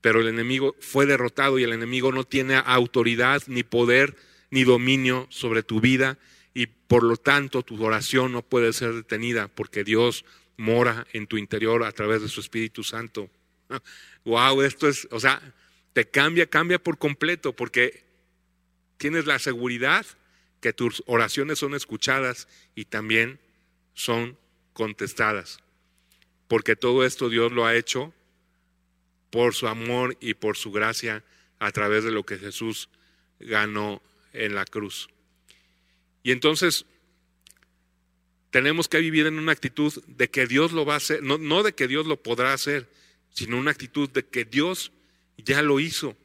Pero 0.00 0.20
el 0.20 0.28
enemigo 0.28 0.76
fue 0.80 1.06
derrotado 1.06 1.58
y 1.58 1.62
el 1.62 1.72
enemigo 1.72 2.12
no 2.12 2.24
tiene 2.24 2.56
autoridad, 2.56 3.42
ni 3.46 3.62
poder, 3.62 4.16
ni 4.50 4.64
dominio 4.64 5.26
sobre 5.30 5.62
tu 5.62 5.80
vida 5.80 6.18
y 6.54 6.66
por 6.66 7.02
lo 7.02 7.16
tanto 7.16 7.62
tu 7.62 7.82
oración 7.84 8.32
no 8.32 8.42
puede 8.42 8.72
ser 8.72 8.94
detenida 8.94 9.48
porque 9.48 9.84
Dios 9.84 10.24
mora 10.56 11.06
en 11.12 11.26
tu 11.26 11.36
interior 11.36 11.84
a 11.84 11.92
través 11.92 12.20
de 12.22 12.28
su 12.28 12.40
Espíritu 12.40 12.84
Santo. 12.84 13.30
Wow, 14.24 14.60
esto 14.60 14.88
es, 14.88 15.08
o 15.10 15.20
sea, 15.20 15.40
te 15.94 16.06
cambia, 16.06 16.46
cambia 16.46 16.78
por 16.78 16.98
completo 16.98 17.54
porque 17.54 18.04
tienes 18.98 19.24
la 19.24 19.38
seguridad 19.38 20.04
que 20.60 20.74
tus 20.74 21.02
oraciones 21.06 21.60
son 21.60 21.74
escuchadas 21.74 22.46
y 22.74 22.84
también 22.84 23.40
son 23.94 24.36
contestadas. 24.74 25.60
Porque 26.46 26.76
todo 26.76 27.04
esto 27.04 27.30
Dios 27.30 27.52
lo 27.52 27.64
ha 27.64 27.74
hecho 27.74 28.12
por 29.30 29.54
su 29.54 29.66
amor 29.66 30.16
y 30.20 30.34
por 30.34 30.56
su 30.56 30.72
gracia 30.72 31.24
a 31.58 31.70
través 31.72 32.04
de 32.04 32.12
lo 32.12 32.24
que 32.24 32.38
Jesús 32.38 32.88
ganó 33.40 34.02
en 34.32 34.54
la 34.54 34.64
cruz. 34.64 35.08
Y 36.22 36.32
entonces 36.32 36.86
tenemos 38.50 38.88
que 38.88 38.98
vivir 38.98 39.26
en 39.26 39.38
una 39.38 39.52
actitud 39.52 39.92
de 40.06 40.30
que 40.30 40.46
Dios 40.46 40.72
lo 40.72 40.84
va 40.84 40.94
a 40.94 40.98
hacer, 40.98 41.22
no, 41.22 41.62
de 41.62 41.72
que 41.74 41.88
Dios 41.88 42.06
lo 42.06 42.22
podrá 42.22 42.52
hacer, 42.52 42.88
sino 43.30 43.58
una 43.58 43.70
actitud 43.70 44.08
de 44.10 44.24
que 44.24 44.44
Dios 44.44 44.92
ya 45.36 45.62
lo 45.62 45.80
hizo, 45.80 46.16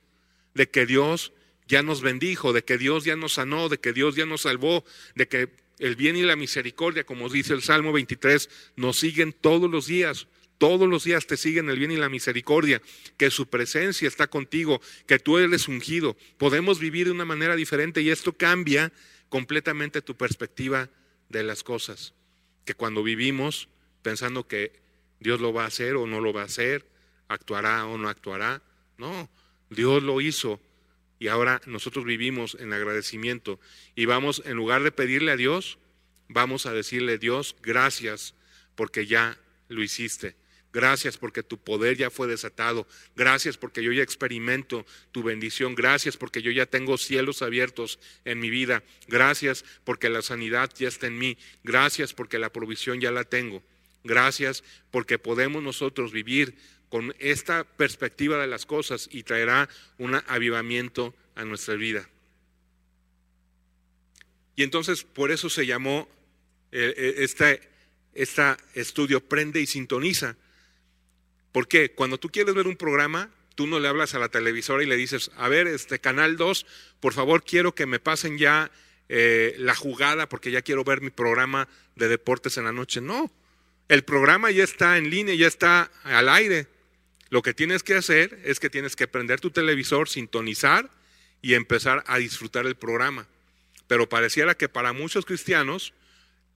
de 0.54 0.70
que 0.70 0.86
Dios 0.86 1.34
ya 1.68 1.84
nos 1.84 2.02
bendijo, 2.02 2.54
de 2.54 2.64
que 2.64 2.78
Dios 2.78 3.04
ya 3.04 3.16
nos 3.16 3.34
sanó, 3.34 3.70
de 3.70 3.80
que 3.80 3.94
Dios 3.94 4.16
ya 4.16 4.26
nos 4.26 4.42
salvó, 4.42 4.86
de 5.16 5.28
que 5.28 5.50
el 5.80 5.96
bien 5.96 6.16
y 6.16 6.24
la 6.24 6.36
misericordia, 6.36 7.04
como 7.04 7.30
dice 7.30 7.54
el 7.54 7.62
Salmo 7.62 7.92
23, 7.92 8.50
nos 8.76 9.00
siguen 9.00 9.34
todos 9.34 9.70
los 9.70 9.88
días. 9.88 10.28
Todos 10.60 10.88
los 10.88 11.04
días 11.04 11.28
te 11.28 11.36
siguen 11.36 11.70
el 11.70 11.78
bien 11.78 11.92
y 11.92 11.98
la 11.98 12.08
misericordia, 12.08 12.82
que 13.18 13.32
su 13.32 13.48
presencia 13.48 14.08
está 14.08 14.28
contigo, 14.28 14.82
que 15.08 15.20
tú 15.20 15.38
eres 15.38 15.68
ungido. 15.68 16.16
Podemos 16.38 16.80
vivir 16.80 17.08
de 17.08 17.12
una 17.12 17.26
manera 17.26 17.56
diferente 17.58 18.02
y 18.02 18.12
esto 18.12 18.32
cambia 18.32 18.94
completamente 19.34 20.04
tu 20.04 20.16
perspectiva 20.16 20.92
de 21.30 21.42
las 21.42 21.64
cosas. 21.64 22.14
Que 22.66 22.76
cuando 22.76 23.02
vivimos 23.02 23.68
pensando 24.04 24.48
que 24.48 24.80
Dios 25.20 25.42
lo 25.42 25.52
va 25.52 25.64
a 25.64 25.70
hacer 25.70 25.96
o 25.96 26.06
no 26.06 26.22
lo 26.22 26.34
va 26.34 26.44
a 26.44 26.46
hacer, 26.46 26.86
actuará 27.30 27.88
o 27.88 27.98
no 27.98 28.10
actuará, 28.10 28.62
no, 29.00 29.32
Dios 29.72 30.04
lo 30.04 30.22
hizo 30.22 30.62
y 31.18 31.30
ahora 31.30 31.62
nosotros 31.66 32.06
vivimos 32.06 32.56
en 32.60 32.74
agradecimiento 32.74 33.60
y 33.96 34.06
vamos, 34.06 34.44
en 34.46 34.56
lugar 34.56 34.84
de 34.84 34.92
pedirle 34.92 35.32
a 35.32 35.36
Dios, 35.36 35.80
vamos 36.28 36.68
a 36.68 36.74
decirle, 36.74 37.18
Dios, 37.18 37.56
gracias 37.64 38.36
porque 38.76 39.08
ya 39.08 39.40
lo 39.68 39.82
hiciste. 39.82 40.36
Gracias 40.74 41.18
porque 41.18 41.44
tu 41.44 41.60
poder 41.60 41.98
ya 41.98 42.10
fue 42.10 42.28
desatado. 42.28 42.88
Gracias 43.16 43.58
porque 43.58 43.84
yo 43.84 43.92
ya 43.92 44.02
experimento 44.02 44.86
tu 45.12 45.22
bendición. 45.22 45.76
Gracias 45.76 46.18
porque 46.18 46.42
yo 46.42 46.50
ya 46.50 46.66
tengo 46.66 46.98
cielos 46.98 47.44
abiertos 47.44 48.00
en 48.26 48.40
mi 48.40 48.50
vida. 48.50 48.84
Gracias 49.08 49.64
porque 49.84 50.10
la 50.10 50.24
sanidad 50.24 50.72
ya 50.76 50.88
está 50.88 51.06
en 51.06 51.20
mí. 51.20 51.38
Gracias 51.64 52.14
porque 52.14 52.40
la 52.40 52.52
provisión 52.52 53.00
ya 53.00 53.12
la 53.12 53.24
tengo. 53.24 53.62
Gracias 54.04 54.64
porque 54.90 55.20
podemos 55.20 55.62
nosotros 55.62 56.12
vivir 56.12 56.56
con 56.90 57.16
esta 57.20 57.64
perspectiva 57.64 58.40
de 58.40 58.48
las 58.48 58.66
cosas 58.66 59.08
y 59.12 59.24
traerá 59.24 59.70
un 60.00 60.16
avivamiento 60.28 61.14
a 61.36 61.46
nuestra 61.46 61.76
vida. 61.76 62.10
Y 64.56 64.64
entonces 64.64 65.04
por 65.04 65.32
eso 65.32 65.50
se 65.50 65.68
llamó 65.68 66.08
eh, 66.72 66.94
eh, 66.98 67.14
este, 67.20 67.62
este 68.16 68.56
estudio 68.74 69.22
Prende 69.22 69.62
y 69.62 69.68
Sintoniza. 69.68 70.36
¿Por 71.54 71.68
qué? 71.68 71.92
Cuando 71.92 72.18
tú 72.18 72.30
quieres 72.30 72.54
ver 72.56 72.68
un 72.68 72.76
programa, 72.76 73.30
tú 73.56 73.68
no 73.68 73.80
le 73.80 73.88
hablas 73.88 74.16
a 74.16 74.20
la 74.20 74.30
televisora 74.30 74.84
y 74.84 74.88
le 74.88 74.98
dices, 74.98 75.32
a 75.38 75.48
ver, 75.48 75.68
este 75.68 76.00
canal 76.00 76.36
2, 76.36 76.66
por 77.00 77.14
favor 77.14 77.44
quiero 77.44 77.76
que 77.76 77.86
me 77.86 78.00
pasen 78.00 78.38
ya 78.38 78.72
eh, 79.08 79.56
la 79.60 79.76
jugada 79.76 80.28
porque 80.28 80.50
ya 80.50 80.64
quiero 80.64 80.84
ver 80.84 81.02
mi 81.02 81.12
programa 81.12 81.70
de 81.96 82.08
deportes 82.08 82.58
en 82.58 82.66
la 82.66 82.72
noche. 82.72 83.00
No, 83.00 83.32
el 83.88 84.04
programa 84.04 84.50
ya 84.50 84.64
está 84.64 84.98
en 84.98 85.12
línea, 85.12 85.36
ya 85.36 85.48
está 85.48 85.92
al 86.04 86.28
aire. 86.28 86.68
Lo 87.30 87.44
que 87.44 87.54
tienes 87.54 87.84
que 87.84 87.96
hacer 87.96 88.40
es 88.44 88.60
que 88.60 88.72
tienes 88.72 88.96
que 88.96 89.08
prender 89.08 89.40
tu 89.40 89.52
televisor, 89.52 90.10
sintonizar 90.10 90.90
y 91.42 91.54
empezar 91.54 92.04
a 92.08 92.18
disfrutar 92.18 92.66
el 92.66 92.76
programa. 92.76 93.28
Pero 93.88 94.10
pareciera 94.10 94.56
que 94.56 94.70
para 94.70 94.94
muchos 94.94 95.26
cristianos 95.26 95.94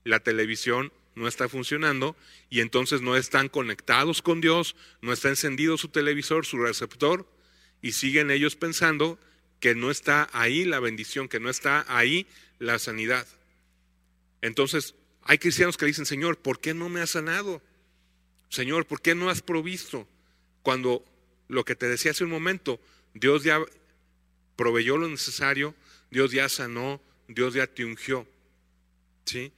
la 0.02 0.18
televisión 0.18 0.92
no 1.18 1.28
está 1.28 1.48
funcionando 1.48 2.16
y 2.48 2.60
entonces 2.60 3.02
no 3.02 3.16
están 3.16 3.48
conectados 3.48 4.22
con 4.22 4.40
Dios, 4.40 4.76
no 5.02 5.12
está 5.12 5.28
encendido 5.28 5.76
su 5.76 5.88
televisor, 5.88 6.46
su 6.46 6.58
receptor, 6.58 7.26
y 7.82 7.92
siguen 7.92 8.30
ellos 8.30 8.56
pensando 8.56 9.18
que 9.60 9.74
no 9.74 9.90
está 9.90 10.28
ahí 10.32 10.64
la 10.64 10.80
bendición, 10.80 11.28
que 11.28 11.40
no 11.40 11.50
está 11.50 11.84
ahí 11.88 12.26
la 12.58 12.78
sanidad. 12.78 13.26
Entonces, 14.40 14.94
hay 15.22 15.38
cristianos 15.38 15.76
que 15.76 15.86
dicen, 15.86 16.06
Señor, 16.06 16.38
¿por 16.38 16.60
qué 16.60 16.74
no 16.74 16.88
me 16.88 17.00
has 17.00 17.10
sanado? 17.10 17.60
Señor, 18.48 18.86
¿por 18.86 19.02
qué 19.02 19.14
no 19.14 19.28
has 19.28 19.42
provisto? 19.42 20.08
Cuando 20.62 21.04
lo 21.48 21.64
que 21.64 21.74
te 21.74 21.88
decía 21.88 22.12
hace 22.12 22.24
un 22.24 22.30
momento, 22.30 22.80
Dios 23.14 23.42
ya 23.42 23.60
proveyó 24.56 24.96
lo 24.96 25.08
necesario, 25.08 25.74
Dios 26.10 26.30
ya 26.32 26.48
sanó, 26.48 27.02
Dios 27.26 27.54
ya 27.54 27.66
te 27.66 27.84
ungió. 27.84 28.26
¿Sí? 29.24 29.52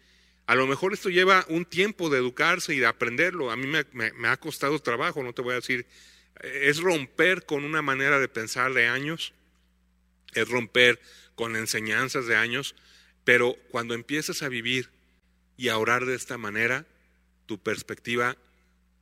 A 0.51 0.57
lo 0.57 0.67
mejor 0.67 0.93
esto 0.93 1.11
lleva 1.11 1.47
un 1.49 1.65
tiempo 1.65 2.11
de 2.11 2.19
educarse 2.19 2.75
y 2.75 2.81
de 2.81 2.87
aprenderlo. 2.87 3.53
A 3.53 3.57
mí 3.57 3.69
me, 3.69 4.29
ha 4.29 4.37
costado 4.37 4.81
trabajo, 4.81 5.23
no 5.23 5.33
te 5.33 5.43
voy 5.43 5.53
a 5.53 5.61
decir. 5.61 5.87
Es 6.43 6.81
romper 6.81 7.47
con 7.47 7.65
una 7.65 7.83
manera 7.83 8.19
de 8.19 8.27
pensar 8.27 8.75
de 8.75 8.89
años, 8.89 9.33
es 10.35 10.49
romper 10.49 11.01
con 11.37 11.55
enseñanzas 11.55 12.27
de 12.27 12.35
años, 12.35 12.75
pero 13.23 13.55
cuando 13.71 13.95
empiezas 13.95 14.43
a 14.43 14.49
vivir 14.49 14.89
y 15.57 15.69
a 15.69 15.79
orar 15.79 16.05
de 16.05 16.17
esta 16.17 16.37
manera, 16.37 16.85
tu 17.47 17.61
perspectiva 17.61 18.37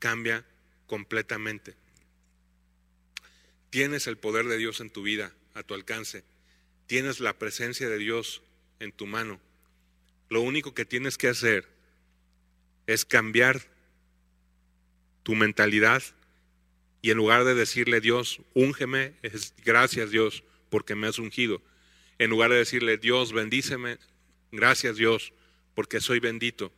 cambia 0.00 0.44
completamente. 0.86 1.76
Tienes 3.70 4.06
el 4.06 4.18
poder 4.18 4.48
de 4.48 4.58
Dios 4.58 4.80
en 4.80 4.90
tu 4.90 5.02
vida, 5.02 5.32
a 5.54 5.62
tu 5.62 5.72
alcance. 5.72 6.24
Tienes 6.86 7.20
la 7.20 7.38
presencia 7.38 7.88
de 7.88 7.96
Dios 7.96 8.42
en 8.80 8.92
tu 8.92 9.06
mano. 9.06 9.40
Lo 10.28 10.40
único 10.40 10.74
que 10.74 10.84
tienes 10.84 11.16
que 11.16 11.28
hacer 11.28 11.68
es 12.86 13.04
cambiar 13.04 13.62
tu 15.22 15.34
mentalidad 15.34 16.02
y 17.02 17.10
en 17.10 17.16
lugar 17.16 17.44
de 17.44 17.54
decirle 17.54 18.00
Dios, 18.00 18.40
úngeme, 18.54 19.14
es 19.22 19.54
gracias 19.64 20.10
Dios 20.10 20.42
porque 20.70 20.94
me 20.94 21.06
has 21.06 21.18
ungido. 21.18 21.62
En 22.18 22.30
lugar 22.30 22.50
de 22.50 22.56
decirle 22.56 22.98
Dios, 22.98 23.32
bendíceme, 23.32 23.98
gracias 24.50 24.96
Dios 24.96 25.32
porque 25.74 26.00
soy 26.00 26.18
bendito. 26.18 26.72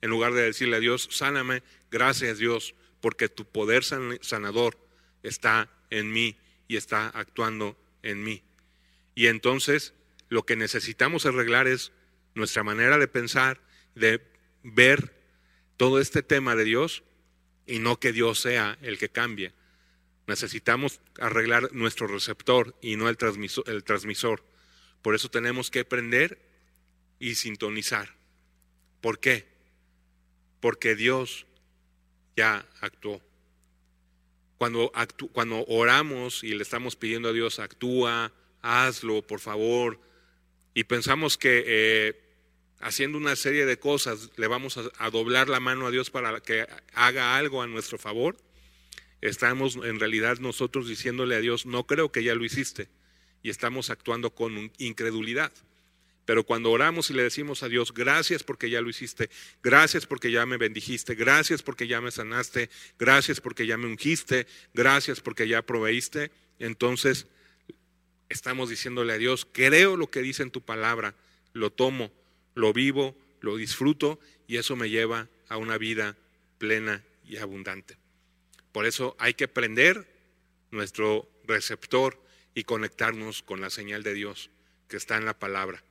En 0.00 0.10
lugar 0.10 0.32
de 0.32 0.42
decirle 0.42 0.76
a 0.76 0.80
Dios, 0.80 1.08
sáname, 1.10 1.62
gracias 1.90 2.38
Dios 2.38 2.74
porque 3.00 3.28
tu 3.28 3.44
poder 3.44 3.84
sanador 3.84 4.78
está 5.22 5.70
en 5.90 6.12
mí 6.12 6.36
y 6.68 6.76
está 6.76 7.08
actuando 7.08 7.76
en 8.02 8.24
mí. 8.24 8.42
Y 9.14 9.26
entonces 9.26 9.94
lo 10.28 10.44
que 10.44 10.56
necesitamos 10.56 11.26
arreglar 11.26 11.68
es 11.68 11.92
nuestra 12.36 12.62
manera 12.62 12.98
de 12.98 13.08
pensar, 13.08 13.60
de 13.94 14.20
ver 14.62 15.12
todo 15.76 16.00
este 16.00 16.22
tema 16.22 16.54
de 16.54 16.64
Dios 16.64 17.02
y 17.66 17.80
no 17.80 17.98
que 17.98 18.12
Dios 18.12 18.40
sea 18.40 18.78
el 18.82 18.98
que 18.98 19.08
cambie. 19.08 19.52
Necesitamos 20.26 21.00
arreglar 21.18 21.72
nuestro 21.72 22.06
receptor 22.06 22.76
y 22.80 22.96
no 22.96 23.08
el 23.08 23.16
transmisor. 23.16 23.68
El 23.68 23.84
transmisor. 23.84 24.44
Por 25.02 25.14
eso 25.14 25.30
tenemos 25.30 25.70
que 25.70 25.80
aprender 25.80 26.38
y 27.18 27.36
sintonizar. 27.36 28.14
¿Por 29.00 29.20
qué? 29.20 29.46
Porque 30.60 30.94
Dios 30.94 31.46
ya 32.36 32.66
actuó. 32.80 33.20
Cuando, 34.58 34.90
cuando 35.32 35.64
oramos 35.66 36.42
y 36.42 36.54
le 36.54 36.62
estamos 36.62 36.96
pidiendo 36.96 37.28
a 37.28 37.32
Dios, 37.32 37.58
actúa, 37.60 38.32
hazlo, 38.62 39.22
por 39.22 39.38
favor, 39.38 40.00
y 40.74 40.84
pensamos 40.84 41.38
que 41.38 41.64
eh, 41.66 42.25
haciendo 42.86 43.18
una 43.18 43.34
serie 43.34 43.66
de 43.66 43.80
cosas, 43.80 44.30
le 44.36 44.46
vamos 44.46 44.78
a, 44.78 45.10
doblar 45.10 45.48
la 45.48 45.58
mano 45.58 45.88
a 45.88 45.90
Dios 45.90 46.10
para 46.10 46.40
que 46.40 46.66
haga 46.94 47.36
algo 47.36 47.60
a 47.60 47.66
nuestro 47.66 47.98
favor, 47.98 48.36
estamos 49.20 49.74
en 49.74 49.98
realidad 49.98 50.38
nosotros 50.38 50.86
diciéndole 50.86 51.34
a 51.34 51.40
Dios, 51.40 51.66
no 51.66 51.84
creo 51.84 52.12
que 52.12 52.22
ya 52.22 52.36
lo 52.36 52.44
hiciste, 52.44 52.88
y 53.42 53.50
estamos 53.50 53.90
actuando 53.90 54.30
con 54.30 54.70
incredulidad. 54.78 55.52
Pero 56.26 56.44
cuando 56.44 56.70
oramos 56.70 57.10
y 57.10 57.14
le 57.14 57.24
decimos 57.24 57.64
a 57.64 57.68
Dios, 57.68 57.92
gracias 57.92 58.44
porque 58.44 58.70
ya 58.70 58.80
lo 58.80 58.88
hiciste, 58.88 59.30
gracias 59.64 60.06
porque 60.06 60.30
ya 60.30 60.46
me 60.46 60.56
bendijiste, 60.56 61.16
gracias 61.16 61.62
porque 61.62 61.88
ya 61.88 62.00
me 62.00 62.12
sanaste, 62.12 62.70
gracias 63.00 63.40
porque 63.40 63.66
ya 63.66 63.76
me 63.76 63.86
ungiste, 63.86 64.46
gracias 64.74 65.20
porque 65.20 65.48
ya 65.48 65.62
proveíste, 65.62 66.30
entonces 66.60 67.26
estamos 68.28 68.70
diciéndole 68.70 69.12
a 69.12 69.18
Dios, 69.18 69.44
creo 69.50 69.96
lo 69.96 70.08
que 70.08 70.22
dice 70.22 70.44
en 70.44 70.52
tu 70.52 70.60
palabra, 70.60 71.16
lo 71.52 71.70
tomo, 71.70 72.12
lo 72.56 72.72
vivo, 72.72 73.14
lo 73.40 73.56
disfruto 73.56 74.18
y 74.48 74.56
eso 74.56 74.74
me 74.74 74.90
lleva 74.90 75.28
a 75.48 75.58
una 75.58 75.78
vida 75.78 76.16
plena 76.58 77.04
y 77.24 77.36
abundante. 77.36 77.96
Por 78.72 78.86
eso 78.86 79.14
hay 79.20 79.34
que 79.34 79.46
prender 79.46 80.08
nuestro 80.72 81.28
receptor 81.44 82.20
y 82.54 82.64
conectarnos 82.64 83.42
con 83.42 83.60
la 83.60 83.70
señal 83.70 84.02
de 84.02 84.14
Dios 84.14 84.50
que 84.88 84.96
está 84.96 85.16
en 85.16 85.26
la 85.26 85.38
palabra. 85.38 85.84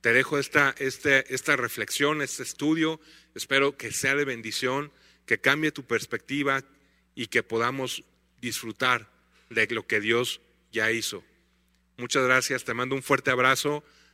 Te 0.00 0.12
dejo 0.12 0.38
esta, 0.38 0.74
este, 0.78 1.34
esta 1.34 1.56
reflexión, 1.56 2.22
este 2.22 2.42
estudio. 2.42 3.00
Espero 3.34 3.76
que 3.76 3.90
sea 3.90 4.14
de 4.14 4.24
bendición, 4.24 4.92
que 5.26 5.38
cambie 5.38 5.72
tu 5.72 5.84
perspectiva 5.84 6.62
y 7.14 7.26
que 7.26 7.42
podamos 7.42 8.04
disfrutar 8.40 9.10
de 9.50 9.66
lo 9.68 9.86
que 9.86 10.00
Dios 10.00 10.40
ya 10.72 10.90
hizo. 10.92 11.24
Muchas 11.96 12.24
gracias, 12.24 12.64
te 12.64 12.74
mando 12.74 12.94
un 12.94 13.02
fuerte 13.02 13.30
abrazo. 13.30 13.82